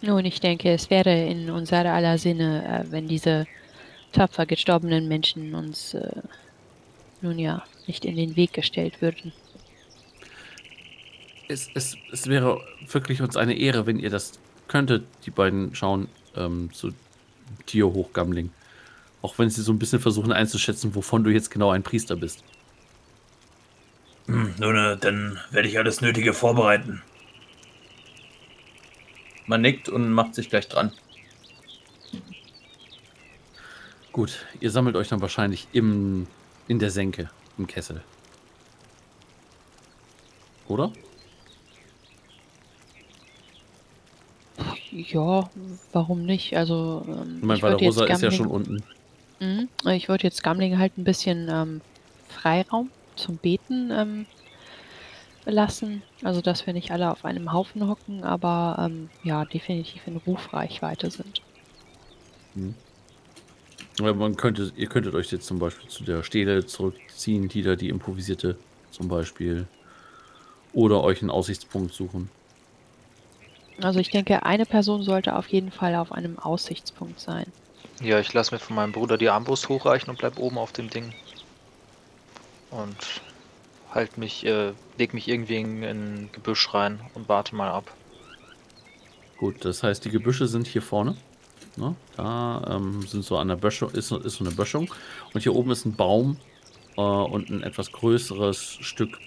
[0.03, 3.47] Nun, ich denke, es wäre in unser aller Sinne, äh, wenn diese
[4.13, 6.21] tapfer gestorbenen Menschen uns äh,
[7.23, 9.33] nun ja nicht in den Weg gestellt würden.
[11.49, 12.61] Es, es, es wäre
[12.91, 15.05] wirklich uns eine Ehre, wenn ihr das könntet.
[15.27, 16.93] Die beiden schauen ähm, zu
[17.69, 18.51] dir hoch, Gamling.
[19.21, 22.43] Auch wenn sie so ein bisschen versuchen einzuschätzen, wovon du jetzt genau ein Priester bist.
[24.27, 27.03] Hm, nun, äh, dann werde ich alles Nötige vorbereiten.
[29.47, 30.93] Man nickt und macht sich gleich dran.
[34.13, 36.27] Gut, ihr sammelt euch dann wahrscheinlich im,
[36.69, 38.03] in der Senke, im Kessel.
[40.69, 40.93] Oder?
[44.91, 45.51] Ja,
[45.93, 46.57] warum nicht?
[46.57, 48.83] Also, ähm, Ich meine, würde jetzt Rosa ist ja schon unten.
[49.41, 49.69] Mhm.
[49.89, 51.81] Ich würde jetzt Gamling halt ein bisschen ähm,
[52.29, 54.27] Freiraum zum Beten ähm,
[55.45, 56.03] lassen.
[56.23, 61.11] Also, dass wir nicht alle auf einem Haufen hocken, aber ähm, ja, definitiv in Rufreichweite
[61.11, 61.43] sind.
[64.01, 67.91] Man könnte, ihr könntet euch jetzt zum Beispiel zu der Stele zurückziehen, die da die
[67.91, 68.57] improvisierte
[68.91, 69.67] zum Beispiel.
[70.73, 72.31] Oder euch einen Aussichtspunkt suchen.
[73.83, 77.47] Also, ich denke, eine Person sollte auf jeden Fall auf einem Aussichtspunkt sein.
[78.01, 80.89] Ja, ich lasse mir von meinem Bruder die Armbrust hochreichen und bleib oben auf dem
[80.89, 81.13] Ding.
[82.71, 82.97] Und
[83.93, 87.93] halt mich, äh, leg mich irgendwie in in ein Gebüsch rein und warte mal ab.
[89.37, 91.17] Gut, das heißt, die Gebüsche sind hier vorne.
[91.77, 91.95] Ne?
[92.17, 94.93] Da ähm, sind so an der Böschung, ist, so- ist so eine Böschung.
[95.33, 96.37] Und hier oben ist ein Baum
[96.97, 99.19] äh, und ein etwas größeres Stück,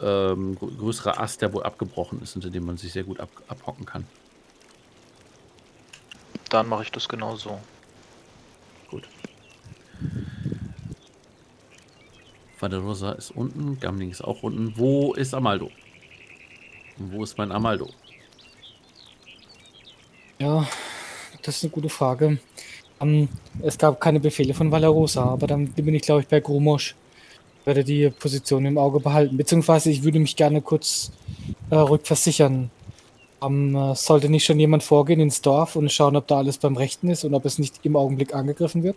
[0.00, 3.28] ähm, grö- größerer Ast, der wohl abgebrochen ist, hinter dem man sich sehr gut ab,
[3.48, 4.06] abhocken kann.
[6.48, 7.60] Dann mache ich das genau so.
[8.90, 9.08] Gut.
[12.58, 14.76] Vaderosa ist unten, Gamling ist auch unten.
[14.76, 15.70] Wo ist Amaldo?
[16.98, 17.90] Und wo ist mein Amaldo?
[20.38, 20.66] Ja,
[21.42, 22.38] das ist eine gute Frage.
[23.00, 23.28] Ähm,
[23.62, 26.94] es gab keine Befehle von Valarosa, aber dann bin ich, glaube ich, bei Grumosch.
[27.64, 29.36] werde die Position im Auge behalten.
[29.36, 31.12] Beziehungsweise ich würde mich gerne kurz
[31.70, 32.70] äh, rückversichern.
[33.42, 36.76] Ähm, äh, sollte nicht schon jemand vorgehen ins Dorf und schauen, ob da alles beim
[36.76, 38.96] Rechten ist und ob es nicht im Augenblick angegriffen wird?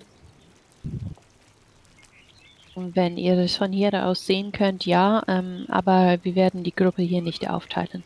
[2.76, 7.02] Wenn ihr das von hier aus sehen könnt, ja, ähm, aber wir werden die Gruppe
[7.02, 8.04] hier nicht aufteilen.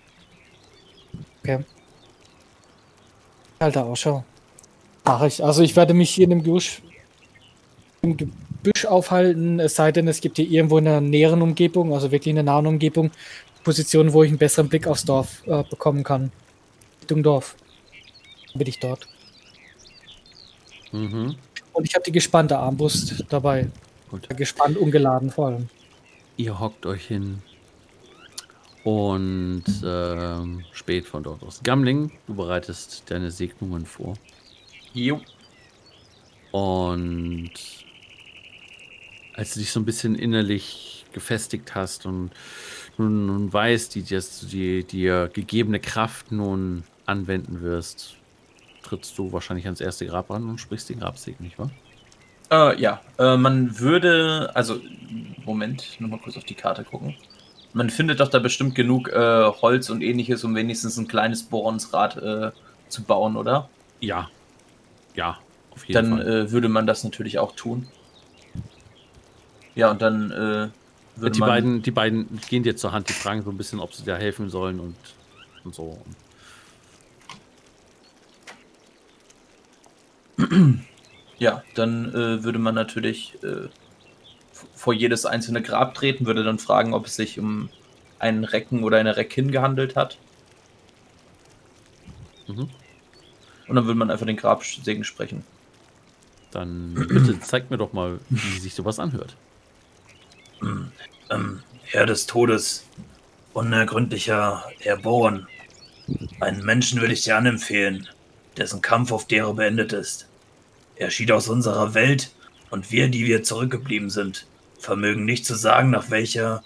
[1.41, 1.63] Okay.
[3.59, 4.23] Alter Ausschau.
[5.05, 5.43] Mach ich.
[5.43, 6.81] Also ich werde mich hier in dem Gebüsch,
[8.01, 12.11] im Gebüsch aufhalten, es sei denn, es gibt hier irgendwo in der näheren Umgebung, also
[12.11, 13.11] wirklich in der nahen Umgebung,
[13.63, 16.31] Positionen, wo ich einen besseren Blick aufs Dorf äh, bekommen kann.
[17.01, 17.55] Richtung Dorf.
[18.53, 19.07] Dann bin ich dort.
[20.91, 21.35] Mhm.
[21.73, 23.67] Und ich habe die gespannte Armbrust dabei.
[24.09, 24.27] Gut.
[24.35, 25.69] Gespannt, ungeladen vor allem.
[26.37, 27.41] Ihr hockt euch hin
[28.83, 31.61] und ähm, spät von dort aus.
[31.63, 34.15] Gamling, du bereitest deine Segnungen vor.
[34.93, 35.21] Jo.
[36.51, 37.51] Und
[39.33, 42.31] als du dich so ein bisschen innerlich gefestigt hast und
[42.97, 48.15] nun, nun weißt, die, dass du die dir gegebene Kraft nun anwenden wirst,
[48.83, 51.71] trittst du wahrscheinlich ans erste Grab ran und sprichst den Grabsegen, nicht wahr?
[52.51, 54.81] Äh, ja, äh, man würde, also,
[55.45, 57.15] Moment, nochmal kurz auf die Karte gucken.
[57.73, 62.17] Man findet doch da bestimmt genug äh, Holz und ähnliches, um wenigstens ein kleines Bohrensrad
[62.17, 62.51] äh,
[62.87, 63.69] zu bauen, oder?
[63.99, 64.29] Ja.
[65.15, 65.37] Ja,
[65.71, 66.27] auf jeden Dann Fall.
[66.27, 67.87] äh, würde man das natürlich auch tun.
[69.75, 70.69] Ja, und dann äh,
[71.15, 71.49] würde die, man.
[71.49, 74.15] beiden, die beiden gehen dir zur Hand, die fragen so ein bisschen, ob sie dir
[74.15, 74.95] helfen sollen und,
[75.63, 75.97] und so.
[81.37, 83.67] Ja, dann äh, würde man natürlich äh,
[84.75, 87.69] vor jedes einzelne Grab treten, würde dann fragen, ob es sich um
[88.19, 90.17] einen Recken oder eine Reckin gehandelt hat.
[92.47, 92.69] Mhm.
[93.67, 95.43] Und dann würde man einfach den Grabsegen sprechen.
[96.51, 99.35] Dann bitte zeig mir doch mal, wie sich sowas anhört.
[101.29, 102.85] Ähm, Herr des Todes,
[103.53, 105.47] unergründlicher Herr Born.
[106.39, 108.07] Einen Menschen würde ich dir anempfehlen,
[108.57, 110.27] dessen Kampf auf Dere beendet ist.
[110.95, 112.31] Er schied aus unserer Welt
[112.71, 114.47] und wir, die wir zurückgeblieben sind,
[114.79, 116.63] vermögen nicht zu sagen, nach, welcher,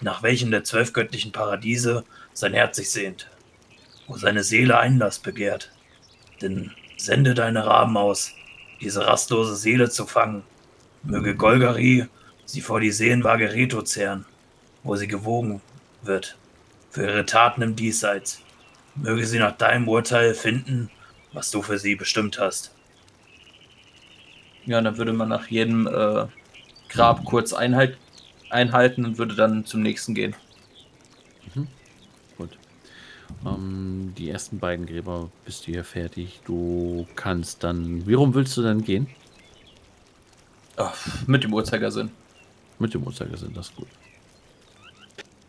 [0.00, 3.28] nach welchem der zwölf göttlichen Paradiese sein Herz sich sehnt,
[4.06, 5.70] wo seine Seele Einlass begehrt.
[6.40, 8.32] Denn sende deine Raben aus,
[8.80, 10.42] diese rastlose Seele zu fangen.
[11.02, 12.06] Möge Golgari
[12.44, 14.24] sie vor die Seenwaage Reto zehren,
[14.82, 15.60] wo sie gewogen
[16.02, 16.36] wird,
[16.90, 18.42] für ihre Taten im Diesseits.
[18.96, 20.90] Möge sie nach deinem Urteil finden,
[21.32, 22.74] was du für sie bestimmt hast.
[24.66, 26.26] Ja, dann würde man nach jedem äh,
[26.90, 27.96] Grab kurz Einhalt,
[28.50, 30.34] einhalten und würde dann zum nächsten gehen.
[32.36, 32.58] Gut.
[33.46, 36.40] Ähm, die ersten beiden Gräber bist du hier fertig.
[36.44, 38.06] Du kannst dann.
[38.06, 39.06] Wie rum willst du denn gehen?
[40.76, 42.10] Ach, mit dem Uhrzeigersinn.
[42.78, 43.88] Mit dem Uhrzeigersinn, das ist gut.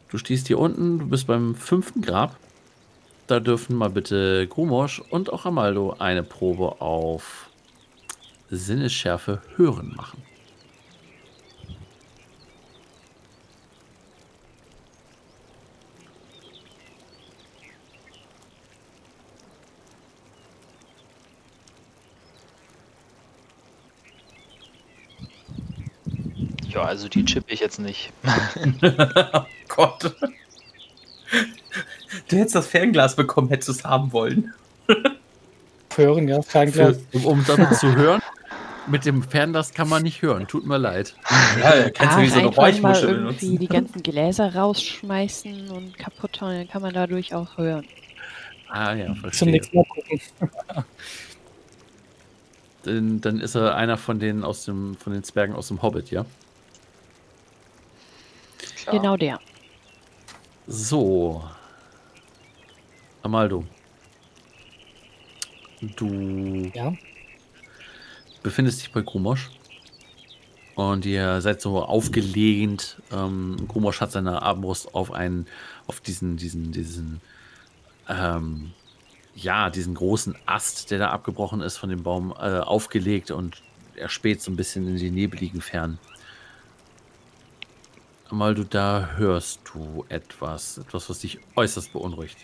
[0.10, 2.38] Du stehst hier unten, du bist beim fünften Grab.
[3.28, 7.50] Da dürfen mal bitte Grumosch und auch Amaldo eine Probe auf
[8.50, 10.22] Sinnesschärfe hören machen.
[26.74, 28.11] Ja, also die chippe ich jetzt nicht.
[29.34, 30.15] oh Gott.
[32.28, 34.53] Du hättest das Fernglas bekommen, hättest du es haben wollen.
[35.95, 36.97] Hören, ja, Fernglas.
[37.11, 38.22] Für, um, um damit zu hören,
[38.88, 40.47] mit dem Fernglas kann man nicht hören.
[40.47, 41.15] Tut mir leid.
[41.61, 43.59] Ja, kannst du wie so eine Räuchmuschel irgendwie benutzen.
[43.59, 47.86] die ganzen Gläser rausschmeißen und kaputt hauen, dann kann man dadurch auch hören.
[48.69, 49.51] Ah ja, Zum verstehe.
[49.51, 50.22] nächsten Mal gucken.
[52.84, 56.09] Dann, dann ist er einer von den aus dem von den Zwergen aus dem Hobbit,
[56.09, 56.26] ja?
[58.84, 58.96] Klar.
[58.96, 59.40] Genau der.
[60.68, 61.44] So.
[63.24, 63.64] Amaldo.
[65.96, 66.94] Du Ja.
[68.44, 69.50] befindest dich bei Grumosch.
[70.76, 73.02] Und ihr seid so aufgelehnt.
[73.12, 75.46] Ähm, Grumosch hat seine Armbrust auf einen,
[75.86, 77.22] auf diesen, diesen, diesen,
[78.08, 78.72] ähm,
[79.36, 83.62] ja, diesen großen Ast, der da abgebrochen ist von dem Baum, äh, aufgelegt und
[83.96, 86.00] er späht so ein bisschen in die nebeligen Fernen.
[88.32, 92.38] Mal du da hörst du etwas, etwas, was dich äußerst beunruhigt.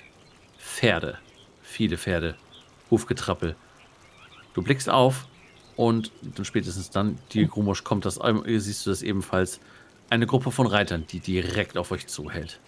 [0.60, 1.18] Pferde,
[1.62, 2.36] viele Pferde,
[2.92, 3.56] Hufgetrappel.
[4.54, 5.28] Du blickst auf
[5.78, 9.60] und dann spätestens dann, die Grumosch kommt das, siehst du das ebenfalls,
[10.10, 12.60] eine Gruppe von Reitern, die direkt auf euch zuhält.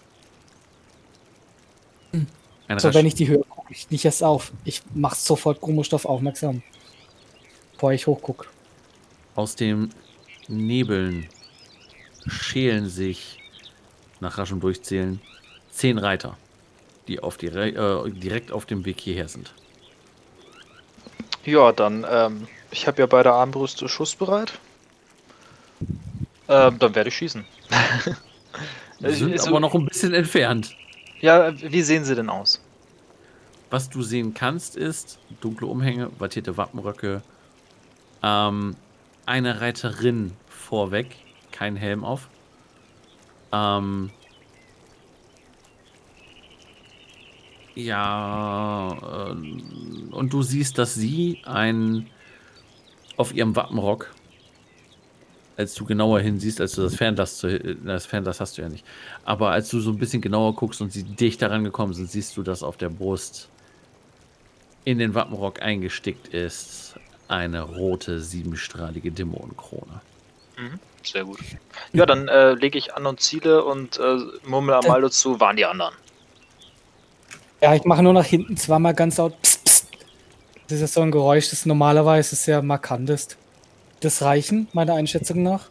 [2.12, 4.52] Ein So, Rasch- wenn ich die höre, gucke ich nicht erst auf.
[4.64, 6.62] Ich mach sofort Grumostoff aufmerksam.
[7.72, 8.46] Bevor ich hochgucke.
[9.36, 9.90] aus dem
[10.48, 11.28] Nebeln
[12.26, 13.38] schälen sich
[14.20, 15.20] nach raschem Durchzählen
[15.70, 16.36] zehn Reiter,
[17.08, 19.52] die auf die, äh, direkt auf dem Weg hierher sind.
[21.44, 24.52] Ja, dann, ähm, ich habe ja beide Armbrüste schussbereit.
[26.48, 27.44] Ähm, dann werde ich schießen.
[29.00, 30.76] Wir sind Ist- aber noch ein bisschen entfernt.
[31.20, 32.60] Ja, wie sehen sie denn aus?
[33.70, 37.22] Was du sehen kannst, ist dunkle Umhänge, wattierte Wappenröcke,
[38.22, 38.74] ähm,
[39.26, 41.16] eine Reiterin vorweg,
[41.60, 42.30] kein Helm auf.
[43.52, 44.10] Ähm,
[47.74, 52.06] ja, ähm, und du siehst, dass sie ein
[53.18, 54.10] auf ihrem Wappenrock,
[55.58, 58.86] als du genauer hinsiehst, als du das Fernglas, äh, das Fernglas hast du ja nicht,
[59.26, 62.38] aber als du so ein bisschen genauer guckst und sie dicht daran gekommen sind, siehst
[62.38, 63.50] du, dass auf der Brust
[64.86, 66.94] in den Wappenrock eingestickt ist
[67.28, 70.00] eine rote, siebenstrahlige Dämonenkrone.
[71.02, 71.38] Sehr gut.
[71.92, 75.64] Ja, dann äh, lege ich an und ziele und äh, murmel Amaldo zu, waren die
[75.64, 75.94] anderen.
[77.60, 79.40] Ja, ich mache nur nach hinten zweimal ganz laut.
[79.42, 79.88] Psst, psst.
[80.64, 83.36] Das ist ja so ein Geräusch, das normalerweise sehr markant ist.
[84.00, 85.68] Das reichen, meiner Einschätzung nach.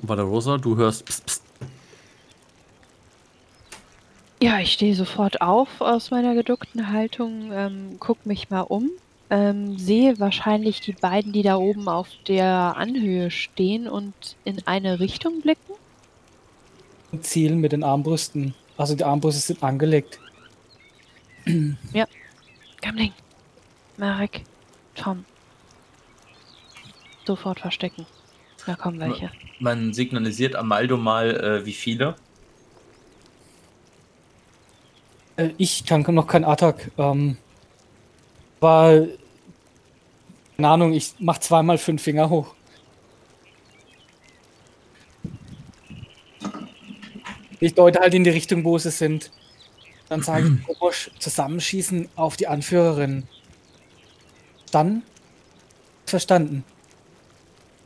[0.00, 1.42] Valorosa, du hörst pst, pst.
[4.42, 8.90] Ja, ich stehe sofort auf aus meiner geduckten Haltung, ähm, guck mich mal um,
[9.32, 14.12] ähm, sehe wahrscheinlich die beiden, die da oben auf der Anhöhe stehen und
[14.44, 15.72] in eine Richtung blicken.
[17.12, 18.54] Und zielen mit den Armbrüsten.
[18.76, 20.20] Also die Armbrüste sind angelegt.
[22.82, 23.12] Gamling,
[23.96, 24.42] Marek,
[24.94, 25.24] Tom.
[27.24, 28.04] Sofort verstecken.
[28.66, 29.30] Da kommen welche.
[29.60, 31.30] Man signalisiert Amaldo mal,
[31.62, 32.16] äh, wie viele.
[35.36, 36.90] Äh, ich kann noch kein Attack.
[36.98, 37.38] Ähm,
[38.60, 39.06] war.
[40.62, 42.54] Keine Ahnung, ich mach zweimal fünf Finger hoch.
[47.58, 49.32] Ich deute halt in die Richtung, wo sie sind.
[50.08, 53.26] Dann sage ich, Kobosch, zusammenschießen auf die Anführerin.
[54.70, 55.02] Dann
[56.06, 56.62] verstanden.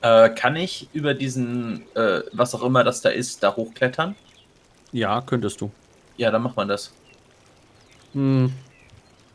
[0.03, 4.17] Äh, kann ich über diesen, äh, was auch immer das da ist, da hochklettern?
[4.93, 5.71] Ja, könntest du.
[6.19, 6.93] Ja, dann macht man das.
[8.13, 8.53] Hm.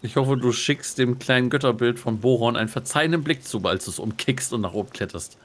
[0.04, 3.92] Ich hoffe, du schickst dem kleinen Götterbild von Boron einen verzeihenden Blick zu, als du
[3.92, 5.38] es umkickst und nach oben kletterst.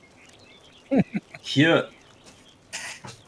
[1.42, 1.88] Hier.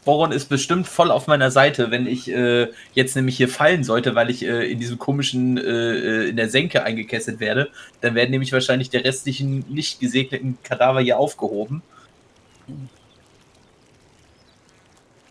[0.05, 4.15] Boron ist bestimmt voll auf meiner Seite, wenn ich äh, jetzt nämlich hier fallen sollte,
[4.15, 7.69] weil ich äh, in diesem komischen, äh, äh, in der Senke eingekesselt werde.
[8.01, 11.83] Dann werden nämlich wahrscheinlich der restlichen nicht gesegneten Kadaver hier aufgehoben.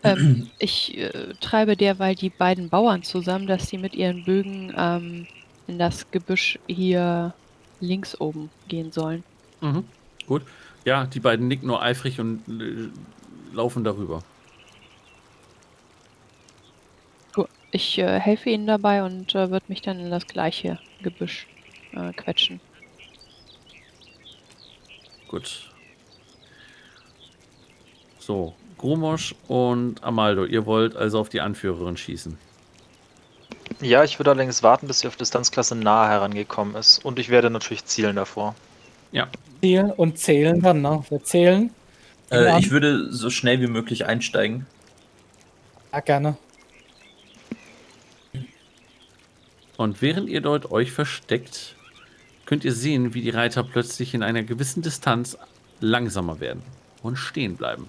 [0.03, 5.27] Ähm, ich äh, treibe derweil die beiden Bauern zusammen, dass sie mit ihren Bögen ähm,
[5.69, 7.33] in das Gebüsch hier
[7.79, 9.23] links oben gehen sollen.
[9.61, 9.85] Mhm.
[10.27, 10.41] Gut.
[10.85, 12.89] Ja, die beiden nicken nur eifrig und äh,
[13.55, 14.23] laufen darüber.
[17.33, 21.47] Gut, ich äh, helfe ihnen dabei und äh, würde mich dann in das gleiche Gebüsch
[21.91, 22.59] äh, quetschen.
[25.27, 25.69] Gut.
[28.17, 32.37] So, Grumosch und Amaldo, ihr wollt also auf die Anführerin schießen.
[33.81, 37.03] Ja, ich würde allerdings warten, bis sie auf Distanzklasse nahe herangekommen ist.
[37.05, 38.55] Und ich werde natürlich zielen davor.
[39.61, 41.03] Zielen und zählen dann, ne?
[41.09, 41.71] Wir zählen.
[42.31, 42.57] Äh, Ja.
[42.59, 44.65] ich würde so schnell wie möglich einsteigen.
[45.91, 46.37] Ja, gerne.
[49.77, 51.75] Und während ihr dort euch versteckt,
[52.45, 55.37] könnt ihr sehen, wie die Reiter plötzlich in einer gewissen Distanz
[55.79, 56.61] langsamer werden
[57.01, 57.87] und stehen bleiben.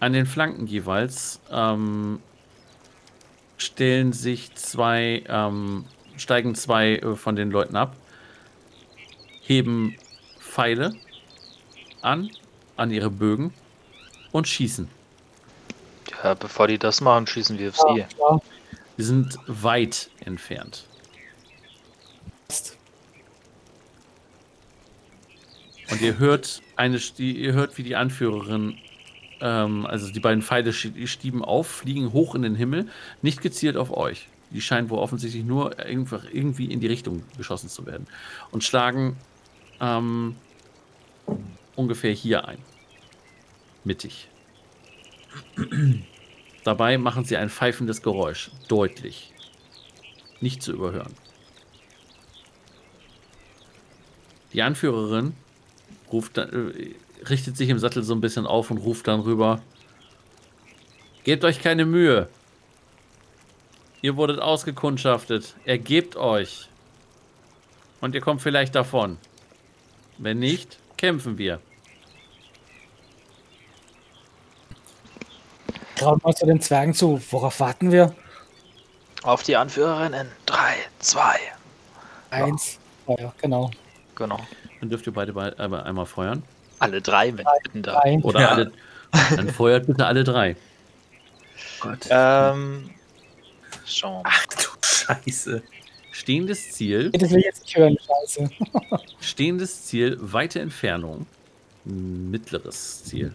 [0.00, 2.20] An den Flanken jeweils ähm,
[3.56, 5.84] stellen sich zwei, ähm,
[6.16, 7.96] steigen zwei äh, von den Leuten ab,
[9.42, 9.96] heben
[10.38, 10.94] Pfeile
[12.00, 12.30] an,
[12.76, 13.52] an ihre Bögen
[14.30, 14.88] und schießen.
[16.22, 17.98] Ja, bevor die das machen, schießen wir auf sie.
[17.98, 18.40] Ja,
[18.98, 20.84] Sie sind weit entfernt.
[25.88, 28.76] Und ihr hört eine, die, ihr hört, wie die Anführerin,
[29.40, 32.88] ähm, also die beiden Pfeile stieben auf, fliegen hoch in den Himmel,
[33.22, 34.28] nicht gezielt auf euch.
[34.50, 38.06] Die scheinen wohl offensichtlich nur einfach irgendwie in die Richtung geschossen zu werden
[38.50, 39.16] und schlagen
[39.80, 40.36] ähm,
[41.76, 42.58] ungefähr hier ein,
[43.84, 44.28] mittig.
[46.64, 49.32] Dabei machen sie ein pfeifendes Geräusch, deutlich,
[50.40, 51.14] nicht zu überhören.
[54.52, 55.34] Die Anführerin
[56.10, 56.94] ruft dann, äh,
[57.28, 59.60] richtet sich im Sattel so ein bisschen auf und ruft dann rüber.
[61.24, 62.28] Gebt euch keine Mühe.
[64.00, 65.54] Ihr wurdet ausgekundschaftet.
[65.64, 66.68] Ergebt euch.
[68.00, 69.18] Und ihr kommt vielleicht davon.
[70.18, 71.60] Wenn nicht, kämpfen wir.
[75.96, 77.20] Traut mal zu den Zwergen zu.
[77.30, 78.14] Worauf warten wir?
[79.24, 80.28] Auf die Anführerinnen.
[80.46, 81.38] 3, 2,
[82.30, 82.78] 1.
[83.04, 83.70] Feuer, genau.
[84.14, 84.38] Genau.
[84.80, 86.42] Dann dürft ihr beide, beide äh, einmal feuern.
[86.78, 88.04] Alle drei, wenn ich bitten darf.
[88.22, 88.48] Oder Ja.
[88.50, 88.72] alle.
[89.36, 90.56] Dann feuert bitte alle drei.
[91.80, 92.06] Gott.
[92.10, 92.90] Ähm.
[94.02, 94.22] Mal.
[94.24, 95.62] Ach du Scheiße.
[96.12, 97.10] Stehendes Ziel.
[97.12, 98.50] Das will ich jetzt nicht hören, scheiße.
[99.20, 101.26] Stehendes Ziel, weite Entfernung.
[101.84, 103.34] Mittleres Ziel.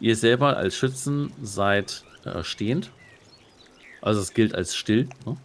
[0.00, 2.90] Ihr selber als Schützen seid äh, stehend.
[4.02, 5.08] Also es gilt als still.
[5.24, 5.36] Ne?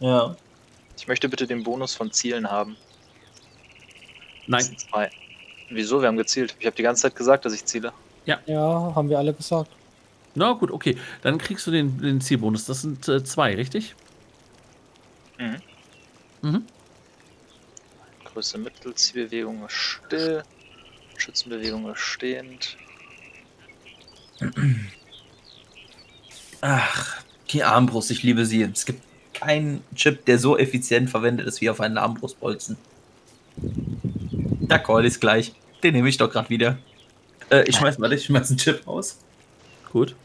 [0.00, 0.36] Ja.
[0.98, 2.76] Ich möchte bitte den Bonus von Zielen haben.
[4.40, 5.10] Das Nein, sind zwei.
[5.70, 6.00] Wieso?
[6.00, 6.54] Wir haben gezielt.
[6.58, 7.92] Ich habe die ganze Zeit gesagt, dass ich ziele.
[8.24, 8.38] Ja,
[8.94, 9.70] haben wir alle gesagt.
[10.34, 10.96] na gut, okay.
[11.22, 12.64] Dann kriegst du den, den Zielbonus.
[12.64, 13.94] Das sind äh, zwei, richtig?
[15.38, 15.56] Mhm.
[16.42, 16.64] Mhm.
[18.24, 20.42] Größe Mittel, Zielbewegung ist still.
[21.16, 22.76] Schützenbewegung ist stehend.
[26.60, 28.62] Ach, die Armbrust, ich liebe sie.
[28.62, 29.02] Es gibt
[29.32, 32.76] keinen Chip, der so effizient verwendet ist wie auf einen Armbrustbolzen.
[34.68, 35.54] Der Call ist gleich.
[35.82, 36.78] Den nehme ich doch gerade wieder.
[37.50, 39.18] Äh, ich schmeiß mal, ich schmeiß einen Chip aus.
[39.92, 40.16] Gut.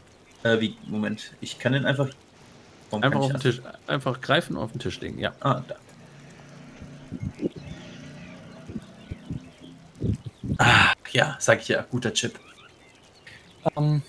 [0.42, 2.08] Äh, wie, Moment, ich kann den einfach.
[2.90, 5.18] Warum Einfach kann auf den Tisch, einfach greifen und auf den Tisch legen.
[5.18, 5.32] Ja.
[5.40, 5.76] Ah, da.
[10.58, 12.38] Ah, ja, sag ich ja, guter Chip.
[13.76, 14.02] Ähm,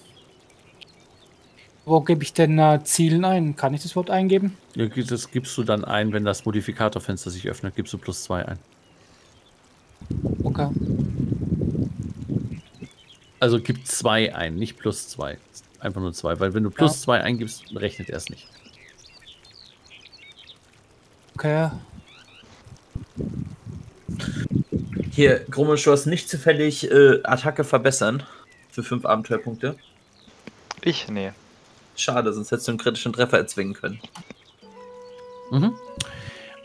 [1.86, 3.56] wo gebe ich denn äh, Zielen ein?
[3.56, 4.58] Kann ich das Wort eingeben?
[4.76, 8.46] Ja, Das gibst du dann ein, wenn das Modifikatorfenster sich öffnet, gibst du plus zwei
[8.46, 8.60] ein.
[10.54, 10.70] Okay.
[13.40, 15.38] Also gib zwei ein, nicht plus zwei.
[15.80, 18.48] Einfach nur zwei, weil wenn du plus zwei eingibst, rechnet er es nicht.
[21.36, 21.72] Okay.
[25.12, 28.24] Hier, Grummelsch, du hast nicht zufällig äh, Attacke verbessern
[28.72, 29.76] für fünf Abenteuerpunkte.
[30.82, 31.08] Ich?
[31.10, 31.32] Nee.
[31.96, 34.00] Schade, sonst hättest du einen kritischen Treffer erzwingen können.
[35.52, 35.76] Mhm.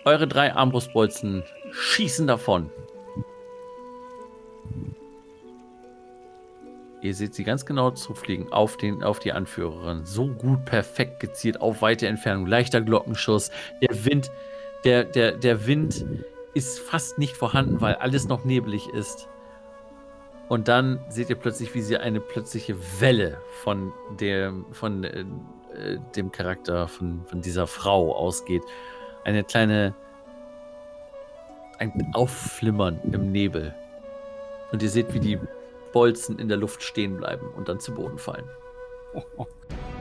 [0.05, 2.71] Eure drei Armbrustbolzen schießen davon.
[7.01, 10.05] Ihr seht sie ganz genau zufliegen auf, den, auf die Anführerin.
[10.05, 12.47] So gut, perfekt gezielt, auf weite Entfernung.
[12.47, 13.51] Leichter Glockenschuss.
[13.81, 14.31] Der Wind,
[14.85, 16.05] der, der, der Wind
[16.55, 19.29] ist fast nicht vorhanden, weil alles noch nebelig ist.
[20.49, 25.25] Und dann seht ihr plötzlich, wie sie eine plötzliche Welle von dem, von, äh,
[26.17, 28.63] dem Charakter von, von dieser Frau ausgeht.
[29.25, 29.95] Eine kleine.
[31.79, 33.73] Ein Aufflimmern im Nebel.
[34.73, 35.39] Und ihr seht, wie die
[35.93, 38.49] Bolzen in der Luft stehen bleiben und dann zu Boden fallen.